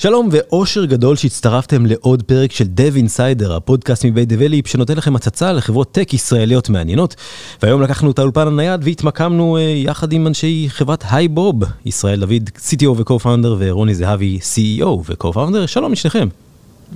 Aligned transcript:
שלום 0.00 0.28
ואושר 0.32 0.84
גדול 0.84 1.16
שהצטרפתם 1.16 1.86
לעוד 1.86 2.22
פרק 2.22 2.52
של 2.52 2.64
Dev 2.64 3.06
Insider, 3.06 3.52
הפודקאסט 3.52 4.04
מבית 4.04 4.28
דבליפ 4.28 4.66
שנותן 4.66 4.96
לכם 4.96 5.16
הצצה 5.16 5.52
לחברות 5.52 5.92
טק 5.92 6.14
ישראליות 6.14 6.68
מעניינות. 6.68 7.16
והיום 7.62 7.82
לקחנו 7.82 8.10
את 8.10 8.18
האולפן 8.18 8.46
הנייד 8.46 8.80
והתמקמנו 8.84 9.56
uh, 9.56 9.60
יחד 9.60 10.12
עם 10.12 10.26
אנשי 10.26 10.66
חברת 10.68 11.04
היי 11.10 11.28
בוב, 11.28 11.62
ישראל 11.84 12.20
דוד, 12.20 12.50
CTO 12.56 12.86
ו-co-founder 12.86 13.48
ורוני 13.58 13.94
זהבי, 13.94 14.38
CEO 14.42 14.86
ו-co-founder, 14.86 15.66
שלום 15.66 15.92
לשניכם. 15.92 16.28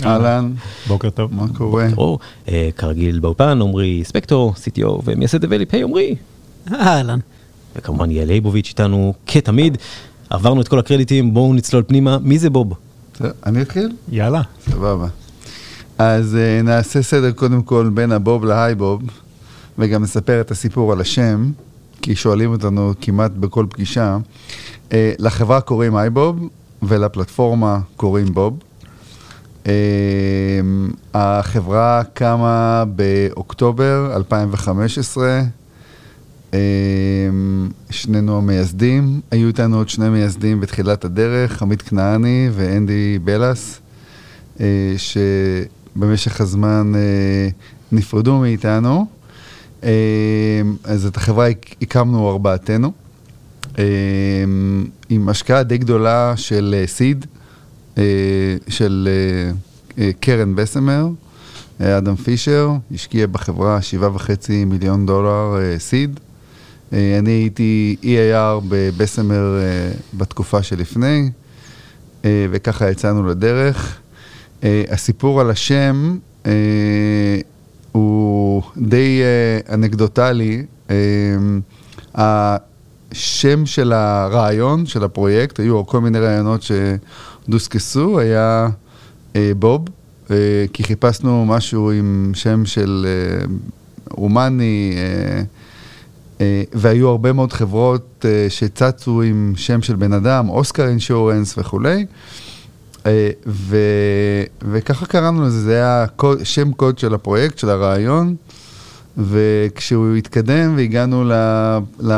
אהלן, 0.04 0.52
בוקר 0.88 1.10
טוב. 1.10 1.34
מה 1.34 1.46
קורה? 1.56 1.88
uh, 2.46 2.50
כרגיל 2.76 3.18
באולפן, 3.18 3.58
עמרי 3.62 4.02
ספקטור, 4.04 4.54
CTO 4.56 5.00
ומייסד 5.04 5.40
דבליפ, 5.40 5.74
היי 5.74 5.82
עמרי. 5.82 6.14
אהלן. 6.72 7.18
וכמובן 7.76 8.10
יעל 8.10 8.28
ליבוביץ' 8.28 8.68
איתנו 8.68 9.14
כתמיד. 9.26 9.78
עברנו 10.30 10.60
את 10.60 10.68
כל 10.68 10.78
הקרדיטים, 10.78 11.34
בואו 11.34 11.54
נצלול 11.54 11.82
פנימה, 11.86 12.18
מי 12.18 12.38
זה 12.38 12.50
בוב? 12.50 12.72
אני 13.46 13.62
אתחיל? 13.62 13.92
יאללה. 14.08 14.42
סבבה. 14.70 15.06
אז 15.98 16.36
uh, 16.36 16.64
נעשה 16.64 17.02
סדר 17.02 17.32
קודם 17.32 17.62
כל 17.62 17.90
בין 17.94 18.12
הבוב 18.12 18.44
להיי 18.44 18.74
בוב, 18.74 19.02
וגם 19.78 20.02
נספר 20.02 20.40
את 20.40 20.50
הסיפור 20.50 20.92
על 20.92 21.00
השם, 21.00 21.50
כי 22.02 22.16
שואלים 22.16 22.50
אותנו 22.50 22.92
כמעט 23.00 23.30
בכל 23.30 23.66
פגישה. 23.70 24.16
Uh, 24.88 24.92
לחברה 25.18 25.60
קוראים 25.60 25.96
היי 25.96 26.10
בוב, 26.10 26.48
ולפלטפורמה 26.82 27.78
קוראים 27.96 28.34
בוב. 28.34 28.58
Uh, 29.64 29.68
החברה 31.14 32.02
קמה 32.14 32.84
באוקטובר 32.94 34.12
2015. 34.16 35.42
Um, 36.52 36.54
שנינו 37.90 38.38
המייסדים, 38.38 39.20
היו 39.30 39.48
איתנו 39.48 39.76
עוד 39.76 39.88
שני 39.88 40.08
מייסדים 40.08 40.60
בתחילת 40.60 41.04
הדרך, 41.04 41.62
עמית 41.62 41.82
כנעני 41.82 42.48
ואנדי 42.52 43.18
בלס, 43.24 43.80
uh, 44.56 44.60
שבמשך 44.96 46.40
הזמן 46.40 46.92
uh, 46.94 47.52
נפרדו 47.92 48.38
מאיתנו. 48.38 49.06
Uh, 49.80 49.84
אז 50.84 51.06
את 51.06 51.16
החברה 51.16 51.48
הקמנו 51.82 52.30
ארבעתנו, 52.30 52.92
עם 55.08 55.28
השקעה 55.28 55.62
די 55.62 55.78
גדולה 55.78 56.34
של 56.36 56.84
סיד, 56.86 57.26
של 58.68 59.08
קרן 60.20 60.54
בסמר. 60.54 61.08
אדם 61.80 62.16
פישר 62.16 62.70
השקיע 62.94 63.26
בחברה 63.26 63.82
שבעה 63.82 64.14
וחצי 64.14 64.64
מיליון 64.64 65.06
דולר 65.06 65.56
סיד. 65.78 66.16
Uh, 66.16 66.31
אני 66.92 67.30
הייתי 67.30 67.96
EAR 68.02 68.62
בבסמר 68.68 69.58
בתקופה 70.14 70.62
שלפני, 70.62 71.30
וככה 72.26 72.90
יצאנו 72.90 73.26
לדרך. 73.26 73.98
הסיפור 74.62 75.40
על 75.40 75.50
השם 75.50 76.18
הוא 77.92 78.62
די 78.76 79.20
אנקדוטלי. 79.72 80.62
השם 82.14 83.66
של 83.66 83.92
הרעיון, 83.92 84.86
של 84.86 85.04
הפרויקט, 85.04 85.60
היו 85.60 85.86
כל 85.86 86.00
מיני 86.00 86.18
רעיונות 86.18 86.62
שדוסקסו, 86.62 88.18
היה 88.18 88.68
בוב, 89.56 89.84
כי 90.72 90.82
חיפשנו 90.82 91.46
משהו 91.46 91.90
עם 91.90 92.32
שם 92.34 92.66
של 92.66 93.06
הומני. 94.10 94.94
והיו 96.72 97.08
הרבה 97.08 97.32
מאוד 97.32 97.52
חברות 97.52 98.24
שצצו 98.48 99.22
עם 99.22 99.52
שם 99.56 99.82
של 99.82 99.96
בן 99.96 100.12
אדם, 100.12 100.48
אוסקר 100.48 100.88
אינשורנס 100.88 101.58
וכולי. 101.58 102.06
ו, 103.46 103.76
וככה 104.62 105.06
קראנו 105.06 105.42
לזה, 105.42 105.60
זה 105.60 105.74
היה 105.74 106.06
קוד, 106.16 106.38
שם 106.44 106.72
קוד 106.72 106.98
של 106.98 107.14
הפרויקט, 107.14 107.58
של 107.58 107.70
הרעיון, 107.70 108.34
וכשהוא 109.18 110.14
התקדם 110.16 110.76
והגענו 110.76 111.24
ל, 111.24 111.32
ל, 112.00 112.12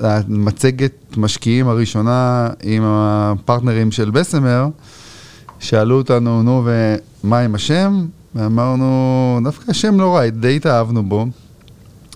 למצגת 0.00 0.92
משקיעים 1.16 1.68
הראשונה 1.68 2.48
עם 2.62 2.82
הפרטנרים 2.84 3.92
של 3.92 4.10
בסמר, 4.10 4.66
שאלו 5.60 5.96
אותנו, 5.96 6.42
נו, 6.42 6.66
ומה 7.24 7.38
עם 7.38 7.54
השם? 7.54 8.06
ואמרנו, 8.34 9.40
דווקא 9.44 9.70
השם 9.70 10.00
לא 10.00 10.16
רע, 10.16 10.28
די 10.28 10.56
התאהבנו 10.56 11.02
בו. 11.02 11.26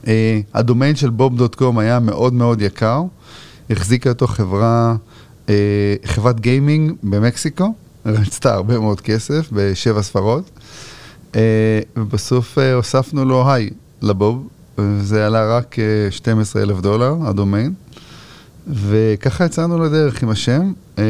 Uh, 0.03 0.07
הדומיין 0.55 0.97
של 0.97 1.11
בוב.קום 1.11 1.79
היה 1.79 2.01
מאוד 2.01 2.33
מאוד 2.33 2.63
יקר, 2.63 3.03
החזיקה 3.71 4.09
אותו 4.09 4.27
חברה, 4.27 4.97
uh, 5.47 5.51
חברת 6.05 6.41
גיימינג 6.41 6.93
במקסיקו, 7.03 7.75
רצתה 8.07 8.55
הרבה 8.55 8.79
מאוד 8.79 9.01
כסף 9.01 9.49
בשבע 9.53 10.03
ספרות, 10.03 10.51
uh, 11.33 11.37
ובסוף 11.97 12.59
uh, 12.59 12.61
הוספנו 12.75 13.25
לו 13.25 13.53
היי 13.53 13.71
לבוב, 14.03 14.49
וזה 14.79 15.27
עלה 15.27 15.57
רק 15.57 15.77
uh, 16.09 16.13
12 16.13 16.63
אלף 16.63 16.81
דולר, 16.81 17.17
הדומיין, 17.23 17.73
וככה 18.69 19.45
יצאנו 19.45 19.79
לדרך 19.79 20.23
עם 20.23 20.29
השם. 20.29 20.73
Uh, 20.97 21.01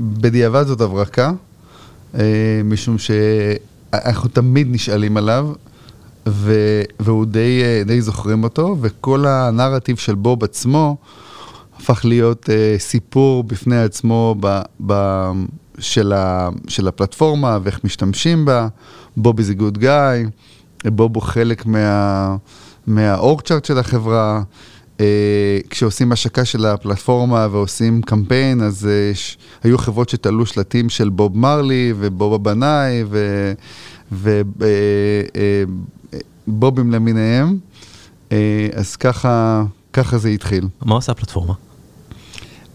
בדיעבד 0.00 0.66
זאת 0.66 0.80
הברקה, 0.80 1.32
uh, 2.14 2.18
משום 2.64 2.96
שאנחנו 2.98 4.28
תמיד 4.28 4.66
נשאלים 4.70 5.16
עליו. 5.16 5.52
ו- 6.28 6.82
והוא 7.00 7.24
די, 7.26 7.62
די 7.86 8.00
זוכרים 8.00 8.44
אותו, 8.44 8.76
וכל 8.80 9.26
הנרטיב 9.26 9.96
של 9.96 10.14
בוב 10.14 10.44
עצמו 10.44 10.96
הפך 11.78 12.04
להיות 12.04 12.44
uh, 12.48 12.80
סיפור 12.80 13.44
בפני 13.44 13.82
עצמו 13.82 14.34
ב- 14.40 14.60
ב- 14.86 15.30
של, 15.78 16.12
ה- 16.12 16.48
של 16.68 16.88
הפלטפורמה 16.88 17.58
ואיך 17.62 17.80
משתמשים 17.84 18.44
בה. 18.44 18.68
בוב 19.16 19.40
a 19.40 19.60
good 19.60 19.78
guy, 19.78 20.30
בוב 20.90 21.14
הוא 21.14 21.22
חלק 21.22 21.66
מה- 21.66 22.36
מהאורקצ'ארט 22.86 23.64
של 23.64 23.78
החברה. 23.78 24.42
Uh, 24.98 25.00
כשעושים 25.70 26.12
השקה 26.12 26.44
של 26.44 26.66
הפלטפורמה 26.66 27.46
ועושים 27.50 28.02
קמפיין, 28.02 28.60
אז 28.62 28.88
uh, 29.12 29.16
ש- 29.16 29.36
היו 29.62 29.78
חברות 29.78 30.08
שתלו 30.08 30.46
שלטים 30.46 30.88
של 30.88 31.08
בוב 31.08 31.38
מרלי 31.38 31.92
ובוב 31.98 32.34
הבנאי 32.34 33.04
ו... 33.08 33.52
ו- 34.12 34.42
uh, 34.58 34.64
בובים 36.46 36.92
למיניהם, 36.92 37.58
אז 38.72 38.96
ככה, 38.96 39.64
ככה 39.92 40.18
זה 40.18 40.28
התחיל. 40.28 40.68
מה 40.84 40.94
עושה 40.94 41.12
הפלטפורמה? 41.12 41.54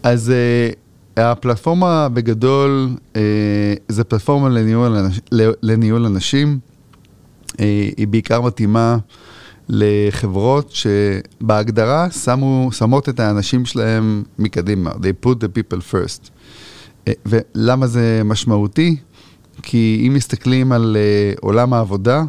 אז 0.02 0.32
uh, 1.16 1.20
הפלטפורמה 1.20 2.08
בגדול, 2.08 2.96
uh, 3.12 3.16
זה 3.88 4.04
פלטפורמה 4.04 4.48
לניהול, 4.48 4.96
אנש, 4.96 5.20
לניהול 5.62 6.06
אנשים, 6.06 6.58
היא 7.96 8.08
בעיקר 8.08 8.40
מתאימה 8.40 8.96
לחברות 9.68 10.72
שבהגדרה 10.72 12.10
שמו, 12.10 12.68
שמות 12.72 13.08
את 13.08 13.20
האנשים 13.20 13.64
שלהם 13.64 14.22
מקדימה, 14.38 14.90
they 14.90 15.26
put 15.26 15.34
the 15.34 15.58
people 15.58 15.92
first. 15.92 16.30
ולמה 17.26 17.86
זה 17.86 18.22
משמעותי? 18.24 18.96
כי 19.62 20.04
אם 20.06 20.14
מסתכלים 20.14 20.72
על 20.72 20.96
עולם 21.40 21.72
העבודה, 21.72 22.22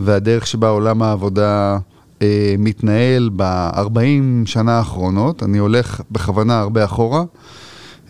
והדרך 0.00 0.46
שבה 0.46 0.68
עולם 0.68 1.02
העבודה 1.02 1.78
אה, 2.22 2.54
מתנהל 2.58 3.30
ב-40 3.36 4.46
שנה 4.46 4.78
האחרונות, 4.78 5.42
אני 5.42 5.58
הולך 5.58 6.00
בכוונה 6.10 6.60
הרבה 6.60 6.84
אחורה, 6.84 7.22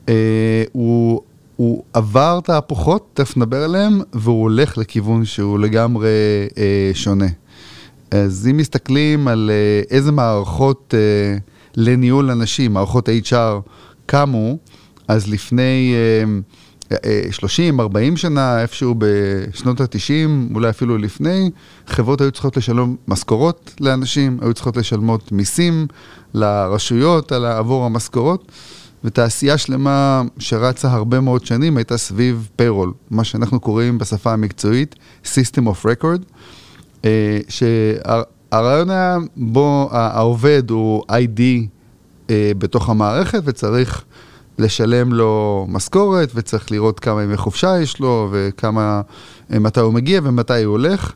אה, 0.09 0.65
הוא, 0.73 1.23
הוא 1.57 1.83
עבר 1.93 2.41
תהפוכות, 2.45 3.11
תכף 3.15 3.37
נדבר 3.37 3.65
עליהם, 3.65 4.01
והוא 4.13 4.43
הולך 4.43 4.79
לכיוון 4.79 5.25
שהוא 5.25 5.59
לגמרי 5.59 6.09
אה, 6.59 6.91
שונה. 6.95 7.29
אז 8.11 8.49
אם 8.51 8.57
מסתכלים 8.57 9.29
על 9.29 9.51
אה, 9.53 9.97
איזה 9.97 10.13
מערכות 10.13 10.95
אה, 10.97 11.39
לניהול 11.77 12.31
אנשים, 12.31 12.73
מערכות 12.73 13.09
HR, 13.09 13.71
קמו, 14.07 14.59
אז 15.09 15.29
לפני... 15.29 15.95
אה, 15.95 16.41
30, 17.31 17.81
40 17.81 18.17
שנה, 18.17 18.63
איפשהו 18.63 18.95
בשנות 18.99 19.81
ה-90, 19.81 20.55
אולי 20.55 20.71
אפילו 20.71 20.99
לפני, 20.99 21.51
חברות 21.87 22.21
היו 22.21 22.31
צריכות 22.31 22.57
לשלם 22.57 22.97
משכורות 23.09 23.75
לאנשים, 23.81 24.39
היו 24.43 24.55
צריכות 24.55 24.77
לשלמות 24.77 25.33
מיסים 25.33 25.87
לרשויות 26.35 27.33
על, 27.33 27.45
עבור 27.45 27.85
המשכורות, 27.85 28.53
ותעשייה 29.05 29.59
שלמה 29.59 30.23
שרצה 30.39 30.91
הרבה 30.91 31.21
מאוד 31.21 31.47
שנים 31.47 31.77
הייתה 31.77 31.99
סביב 31.99 32.49
פיירול, 32.57 32.93
מה 33.11 33.25
שאנחנו 33.25 33.61
קוראים 33.61 33.99
בשפה 33.99 34.33
המקצועית 34.33 34.95
System 35.25 35.63
of 35.67 35.87
Record, 35.87 36.23
שהרעיון 37.49 38.91
היה 38.91 39.19
בו 39.37 39.89
העובד 39.93 40.71
הוא 40.71 41.03
ID 41.11 41.41
אה, 42.31 42.53
בתוך 42.59 42.89
המערכת 42.89 43.43
וצריך 43.45 44.05
לשלם 44.61 45.13
לו 45.13 45.67
משכורת 45.69 46.33
וצריך 46.35 46.73
לראות 46.73 47.01
כמה 47.01 47.23
ימי 47.23 47.37
חופשה 47.37 47.81
יש 47.81 48.01
לו 48.01 48.29
וכמה, 48.33 49.01
אה, 49.53 49.59
מתי 49.59 49.81
הוא 49.81 49.95
מגיע 49.95 50.21
ומתי 50.25 50.63
הוא 50.63 50.73
הולך. 50.73 51.13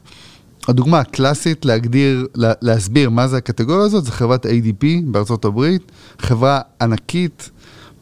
הדוגמה 0.69 0.99
הקלאסית 0.99 1.65
להגדיר, 1.65 2.27
להסביר 2.37 3.11
מה 3.11 3.29
זה 3.29 3.37
הקטגוריה 3.37 3.85
הזאת, 3.85 4.05
זה 4.05 4.13
חברת 4.13 4.47
ADP 4.47 4.85
בארצות 5.05 5.45
הברית, 5.45 5.93
חברה 6.19 6.61
ענקית, 6.81 7.51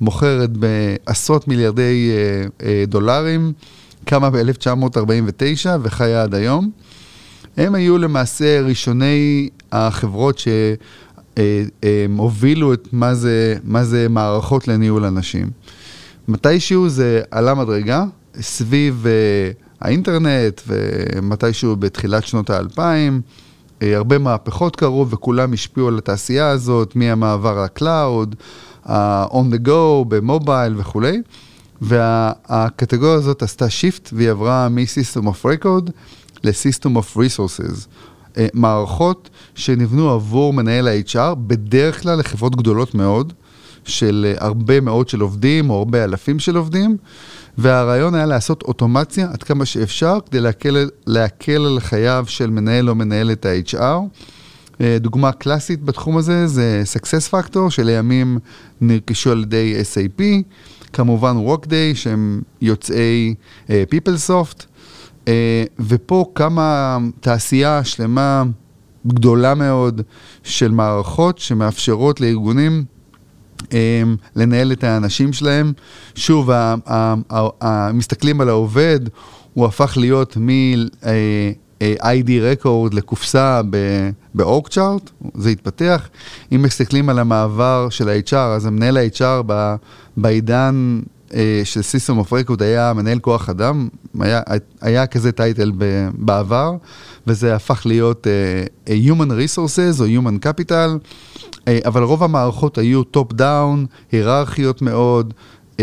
מוכרת 0.00 0.50
בעשרות 0.56 1.48
מיליארדי 1.48 2.10
אה, 2.10 2.66
אה, 2.66 2.84
דולרים, 2.86 3.52
קמה 4.04 4.30
ב-1949 4.30 5.68
וחיה 5.82 6.22
עד 6.22 6.34
היום. 6.34 6.70
הם 7.56 7.74
היו 7.74 7.98
למעשה 7.98 8.60
ראשוני 8.60 9.48
החברות 9.72 10.38
שהובילו 11.36 12.68
אה, 12.68 12.74
את 12.74 12.88
מה 12.92 13.14
זה, 13.14 13.56
מה 13.64 13.84
זה 13.84 14.06
מערכות 14.10 14.68
לניהול 14.68 15.04
אנשים. 15.04 15.50
מתישהו 16.28 16.88
זה 16.88 17.20
עלה 17.30 17.54
מדרגה 17.54 18.04
סביב 18.40 19.06
האינטרנט 19.80 20.60
ומתישהו 20.66 21.76
בתחילת 21.76 22.26
שנות 22.26 22.50
האלפיים. 22.50 23.20
הרבה 23.80 24.18
מהפכות 24.18 24.76
קרו 24.76 25.08
וכולם 25.10 25.52
השפיעו 25.52 25.88
על 25.88 25.98
התעשייה 25.98 26.48
הזאת, 26.48 26.96
מהמעבר 26.96 27.64
לקלאוד, 27.64 28.34
ה-on 28.84 29.54
the 29.54 29.68
go, 29.68 30.04
במובייל 30.08 30.74
וכולי. 30.76 31.22
והקטגוריה 31.80 33.14
הזאת 33.14 33.42
עשתה 33.42 33.70
שיפט 33.70 34.10
והיא 34.12 34.30
עברה 34.30 34.68
מ-System 34.68 35.22
of 35.22 35.44
Record 35.44 35.90
ל-System 36.44 36.90
of 36.96 37.16
Resources. 37.16 37.86
אה, 38.38 38.46
מערכות 38.54 39.30
שנבנו 39.54 40.10
עבור 40.10 40.52
מנהל 40.52 40.88
ה-HR, 40.88 41.34
בדרך 41.34 42.02
כלל 42.02 42.18
לחברות 42.18 42.56
גדולות 42.56 42.94
מאוד, 42.94 43.32
של 43.84 44.34
הרבה 44.38 44.80
מאות 44.80 45.08
של 45.08 45.20
עובדים 45.20 45.70
או 45.70 45.78
הרבה 45.78 46.04
אלפים 46.04 46.38
של 46.38 46.56
עובדים, 46.56 46.96
והרעיון 47.58 48.14
היה 48.14 48.26
לעשות 48.26 48.62
אוטומציה 48.62 49.28
עד 49.32 49.42
כמה 49.42 49.64
שאפשר 49.64 50.18
כדי 50.30 50.40
להקל, 50.40 50.88
להקל 51.06 51.66
על 51.66 51.80
חייו 51.80 52.24
של 52.28 52.50
מנהל 52.50 52.90
או 52.90 52.94
מנהלת 52.94 53.46
ה-HR. 53.46 54.00
אה, 54.80 54.96
דוגמה 55.00 55.32
קלאסית 55.32 55.82
בתחום 55.84 56.16
הזה 56.16 56.46
זה 56.46 56.82
Success 56.94 57.32
Factor, 57.32 57.70
שלימים 57.70 58.38
נרכשו 58.80 59.30
על 59.30 59.42
ידי 59.42 59.82
SAP, 59.82 60.22
כמובן 60.92 61.36
Workday, 61.46 61.94
שהם 61.94 62.42
יוצאי 62.60 63.34
uh, 63.66 63.70
PeopleSoft, 63.70 64.62
ופה 65.78 66.24
קמה 66.32 66.98
תעשייה 67.20 67.84
שלמה 67.84 68.42
גדולה 69.06 69.54
מאוד 69.54 70.00
של 70.42 70.70
מערכות 70.70 71.38
שמאפשרות 71.38 72.20
לארגונים 72.20 72.84
um, 73.62 73.66
לנהל 74.36 74.72
את 74.72 74.84
האנשים 74.84 75.32
שלהם. 75.32 75.72
שוב, 76.14 76.50
מסתכלים 77.94 78.40
על 78.40 78.48
העובד, 78.48 79.00
הוא 79.54 79.66
הפך 79.66 79.96
להיות 79.96 80.36
מ... 80.36 80.48
Uh, 81.02 81.04
ID 82.02 82.30
רקורד 82.40 82.94
לקופסה 82.94 83.60
ב 84.34 84.42
org 84.42 84.65
chart, 84.65 85.10
זה 85.34 85.50
התפתח. 85.50 86.08
אם 86.54 86.62
מסתכלים 86.62 87.08
על 87.08 87.18
המעבר 87.18 87.88
של 87.90 88.08
ה-HR, 88.08 88.36
אז 88.36 88.66
המנהל 88.66 88.96
ה-HR 88.96 89.52
בעידן 90.16 91.00
אה, 91.04 91.10
של 91.64 91.80
System 91.80 92.26
of 92.26 92.32
Record 92.32 92.64
היה 92.64 92.92
מנהל 92.92 93.18
כוח 93.18 93.48
אדם, 93.48 93.88
היה, 94.20 94.40
היה 94.80 95.06
כזה 95.06 95.32
title 95.32 95.72
בעבר, 96.14 96.76
וזה 97.26 97.54
הפך 97.54 97.82
להיות 97.86 98.26
uh, 98.86 98.90
Human 98.90 99.30
Resources 99.30 100.00
או 100.00 100.06
Human 100.06 100.46
Capital, 100.46 101.06
uh, 101.54 101.58
אבל 101.86 102.02
רוב 102.02 102.22
המערכות 102.22 102.78
היו 102.78 103.04
top 103.04 103.32
down, 103.32 103.86
היררכיות 104.12 104.82
מאוד, 104.82 105.34
uh, 105.76 105.80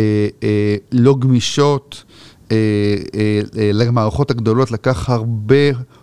לא 0.92 1.16
גמישות. 1.20 2.04
אה, 2.52 2.58
אה, 3.16 3.42
אה, 3.58 3.72
למערכות 3.74 4.32
הגדולות 4.32 4.72
לקח 4.72 5.10
הרבה 5.10 5.56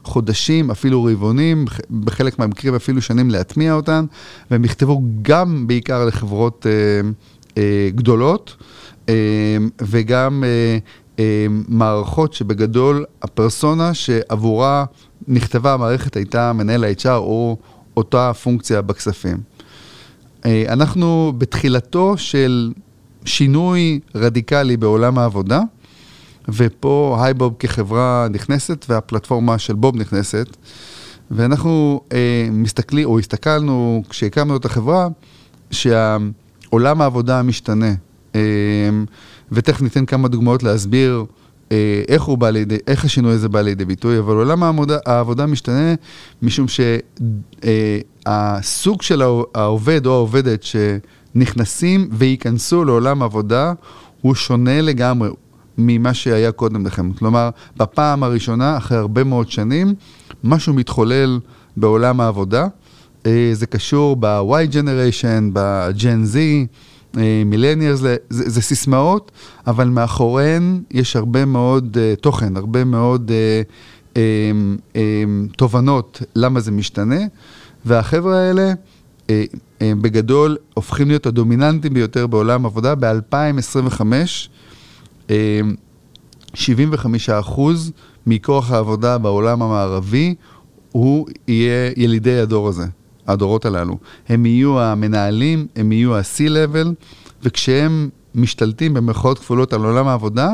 חודשים, 0.04 0.70
אפילו 0.70 1.04
רבעונים, 1.04 1.64
בחלק 1.90 2.38
מהמקרים 2.38 2.74
אפילו 2.74 3.02
שנים 3.02 3.30
להטמיע 3.30 3.74
אותן, 3.74 4.04
והם 4.50 4.62
נכתבו 4.62 5.02
גם 5.22 5.66
בעיקר 5.66 6.04
לחברות 6.04 6.66
גדולות, 7.94 8.56
וגם 9.82 10.44
מערכות 11.68 12.32
שבגדול 12.32 13.04
הפרסונה 13.22 13.94
שעבורה 13.94 14.84
נכתבה 15.28 15.74
המערכת 15.74 16.16
הייתה 16.16 16.52
מנהל 16.52 16.84
ה-HR 16.84 17.08
או 17.08 17.56
אותה 17.96 18.32
פונקציה 18.42 18.82
בכספים. 18.82 19.36
אנחנו 20.46 21.32
בתחילתו 21.38 22.14
של 22.16 22.72
שינוי 23.24 24.00
רדיקלי 24.14 24.76
בעולם 24.76 25.18
העבודה. 25.18 25.60
ופה 26.48 27.18
הייבוב 27.20 27.54
כחברה 27.58 28.26
נכנסת 28.30 28.86
והפלטפורמה 28.88 29.58
של 29.58 29.74
בוב 29.74 29.96
נכנסת. 29.96 30.56
ואנחנו 31.30 32.00
אה, 32.12 32.48
מסתכלים, 32.52 33.08
או 33.08 33.18
הסתכלנו 33.18 34.02
כשהקמנו 34.08 34.56
את 34.56 34.64
החברה, 34.64 35.08
שעולם 35.70 37.00
העבודה 37.00 37.42
משתנה. 37.42 37.92
אה, 38.36 38.40
ותכף 39.52 39.82
ניתן 39.82 40.06
כמה 40.06 40.28
דוגמאות 40.28 40.62
להסביר 40.62 41.24
אה, 41.72 42.02
איך, 42.08 42.22
הוא 42.22 42.38
בא 42.38 42.50
לידי, 42.50 42.76
איך 42.86 43.04
השינוי 43.04 43.32
הזה 43.32 43.48
בא 43.48 43.60
לידי 43.60 43.84
ביטוי, 43.84 44.18
אבל 44.18 44.34
עולם 44.34 44.62
העבודה, 44.62 44.98
העבודה 45.06 45.46
משתנה 45.46 45.94
משום 46.42 46.66
שהסוג 48.28 48.98
אה, 48.98 49.06
של 49.06 49.22
העובד 49.54 50.06
או 50.06 50.12
העובדת 50.12 50.62
שנכנסים 50.62 52.08
וייכנסו 52.12 52.84
לעולם 52.84 53.22
העבודה 53.22 53.72
הוא 54.20 54.34
שונה 54.34 54.80
לגמרי. 54.80 55.28
ממה 55.78 56.14
שהיה 56.14 56.52
קודם 56.52 56.86
לכן. 56.86 57.12
כלומר, 57.12 57.50
בפעם 57.76 58.22
הראשונה, 58.22 58.76
אחרי 58.76 58.98
הרבה 58.98 59.24
מאוד 59.24 59.50
שנים, 59.50 59.94
משהו 60.44 60.74
מתחולל 60.74 61.40
בעולם 61.76 62.20
העבודה. 62.20 62.66
אה, 63.26 63.50
זה 63.52 63.66
קשור 63.66 64.16
ב-Y 64.16 64.72
Generation, 64.72 65.42
ב-Gen 65.52 66.34
Z, 66.34 66.36
מילניארס, 67.46 67.98
זה, 67.98 68.16
זה, 68.30 68.62
סיסמאות, 68.62 69.32
אבל 69.66 69.88
מאחוריהן 69.88 70.82
יש 70.90 71.16
הרבה 71.16 71.44
מאוד 71.44 71.96
uh, 71.96 72.20
תוכן, 72.20 72.56
הרבה 72.56 72.84
מאוד 72.84 73.30
uh, 73.30 74.14
um, 74.14 74.18
um, 74.94 75.56
תובנות 75.56 76.22
למה 76.36 76.60
זה 76.60 76.70
משתנה, 76.70 77.20
והחבר'ה 77.84 78.38
האלה 78.38 78.72
uh, 78.72 79.28
uh, 79.28 79.82
בגדול 80.00 80.56
הופכים 80.74 81.08
להיות 81.08 81.26
הדומיננטיים 81.26 81.94
ביותר 81.94 82.26
בעולם 82.26 82.64
העבודה 82.64 82.94
ב-2025. 82.94 84.02
75 86.54 87.30
אמ, 87.30 87.38
אחוז 87.38 87.92
מכוח 88.26 88.70
העבודה 88.70 89.18
בעולם 89.18 89.62
המערבי, 89.62 90.34
הוא 90.92 91.26
יהיה 91.48 91.92
ילידי 91.96 92.38
הדור 92.38 92.68
הזה, 92.68 92.86
הדורות 93.26 93.64
הללו. 93.64 93.98
הם 94.28 94.46
יהיו 94.46 94.80
המנהלים, 94.80 95.66
הם 95.76 95.92
יהיו 95.92 96.16
ה-C-Level, 96.16 96.88
וכשהם 97.42 98.08
משתלטים 98.34 98.94
במרכאות 98.94 99.38
כפולות 99.38 99.72
על 99.72 99.84
עולם 99.84 100.08
העבודה, 100.08 100.50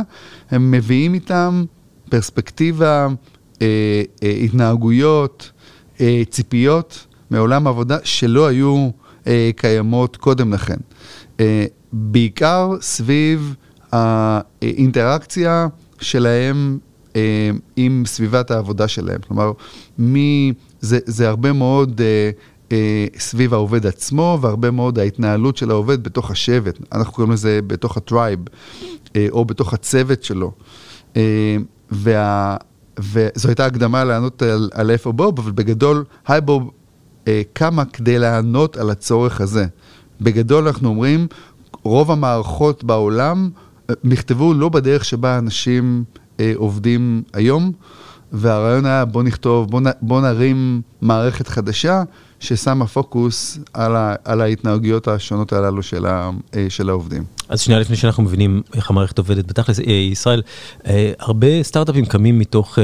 הם 0.50 0.70
מביאים 0.70 1.14
איתם 1.14 1.64
פרספקטיבה, 2.10 3.08
אה, 3.62 4.02
אה, 4.22 4.30
התנהגויות, 4.30 5.50
אה, 6.00 6.22
ציפיות 6.30 7.06
מעולם 7.30 7.66
העבודה 7.66 7.98
שלא 8.04 8.46
היו 8.46 8.90
אה, 9.26 9.50
קיימות 9.56 10.16
קודם 10.16 10.52
לכן. 10.52 10.76
אה, 11.40 11.64
בעיקר 11.92 12.70
סביב 12.80 13.54
האינטראקציה 13.92 15.66
שלהם 16.00 16.78
אה, 17.16 17.50
עם 17.76 18.02
סביבת 18.06 18.50
העבודה 18.50 18.88
שלהם. 18.88 19.20
כלומר, 19.28 19.52
מי, 19.98 20.52
זה, 20.80 20.98
זה 21.06 21.28
הרבה 21.28 21.52
מאוד 21.52 22.00
אה, 22.00 22.30
סביב 23.18 23.54
העובד 23.54 23.86
עצמו, 23.86 24.38
והרבה 24.40 24.70
מאוד 24.70 24.98
ההתנהלות 24.98 25.56
של 25.56 25.70
העובד 25.70 26.02
בתוך 26.02 26.30
השבט. 26.30 26.78
אנחנו 26.92 27.12
קוראים 27.12 27.32
לזה 27.32 27.60
בתוך 27.66 27.96
ה 27.96 28.02
tribe, 28.02 28.38
אה, 29.16 29.26
או 29.30 29.44
בתוך 29.44 29.74
הצוות 29.74 30.24
שלו. 30.24 30.52
אה, 31.16 31.56
וה, 31.90 32.56
וזו 32.98 33.48
הייתה 33.48 33.66
הקדמה 33.66 34.04
לענות 34.04 34.42
על, 34.42 34.70
על 34.72 34.90
איפה 34.90 35.12
בוב, 35.12 35.38
אבל 35.38 35.52
בגדול, 35.52 36.04
היי 36.26 36.40
בוב 36.40 36.70
אה, 37.28 37.42
קמה 37.52 37.84
כדי 37.84 38.18
לענות 38.18 38.76
על 38.76 38.90
הצורך 38.90 39.40
הזה. 39.40 39.66
בגדול 40.20 40.66
אנחנו 40.66 40.88
אומרים, 40.88 41.26
רוב 41.82 42.10
המערכות 42.10 42.84
בעולם 42.84 43.50
נכתבו 44.04 44.54
לא 44.54 44.68
בדרך 44.68 45.04
שבה 45.04 45.38
אנשים 45.38 46.04
אה, 46.40 46.52
עובדים 46.56 47.22
היום, 47.32 47.72
והרעיון 48.32 48.86
היה 48.86 49.04
בוא 49.04 49.22
נכתוב, 49.22 49.70
בוא, 49.70 49.80
נ, 49.80 49.84
בוא 50.02 50.20
נרים 50.20 50.82
מערכת 51.00 51.48
חדשה 51.48 52.02
ששמה 52.42 52.86
פוקוס 52.86 53.58
על, 53.72 53.96
ה, 53.96 54.14
על 54.24 54.40
ההתנהגויות 54.40 55.08
השונות 55.08 55.52
הללו 55.52 55.82
של, 55.82 56.06
ה, 56.06 56.30
אה, 56.56 56.66
של 56.68 56.88
העובדים. 56.88 57.24
אז 57.48 57.60
שנייה 57.60 57.80
לפני 57.80 57.96
שאנחנו 57.96 58.22
מבינים 58.22 58.62
איך 58.74 58.90
המערכת 58.90 59.18
עובדת 59.18 59.46
בתכלס, 59.46 59.80
אה, 59.80 59.92
ישראל, 59.92 60.42
אה, 60.86 61.12
הרבה 61.20 61.62
סטארט-אפים 61.62 62.04
קמים 62.04 62.38
מתוך 62.38 62.78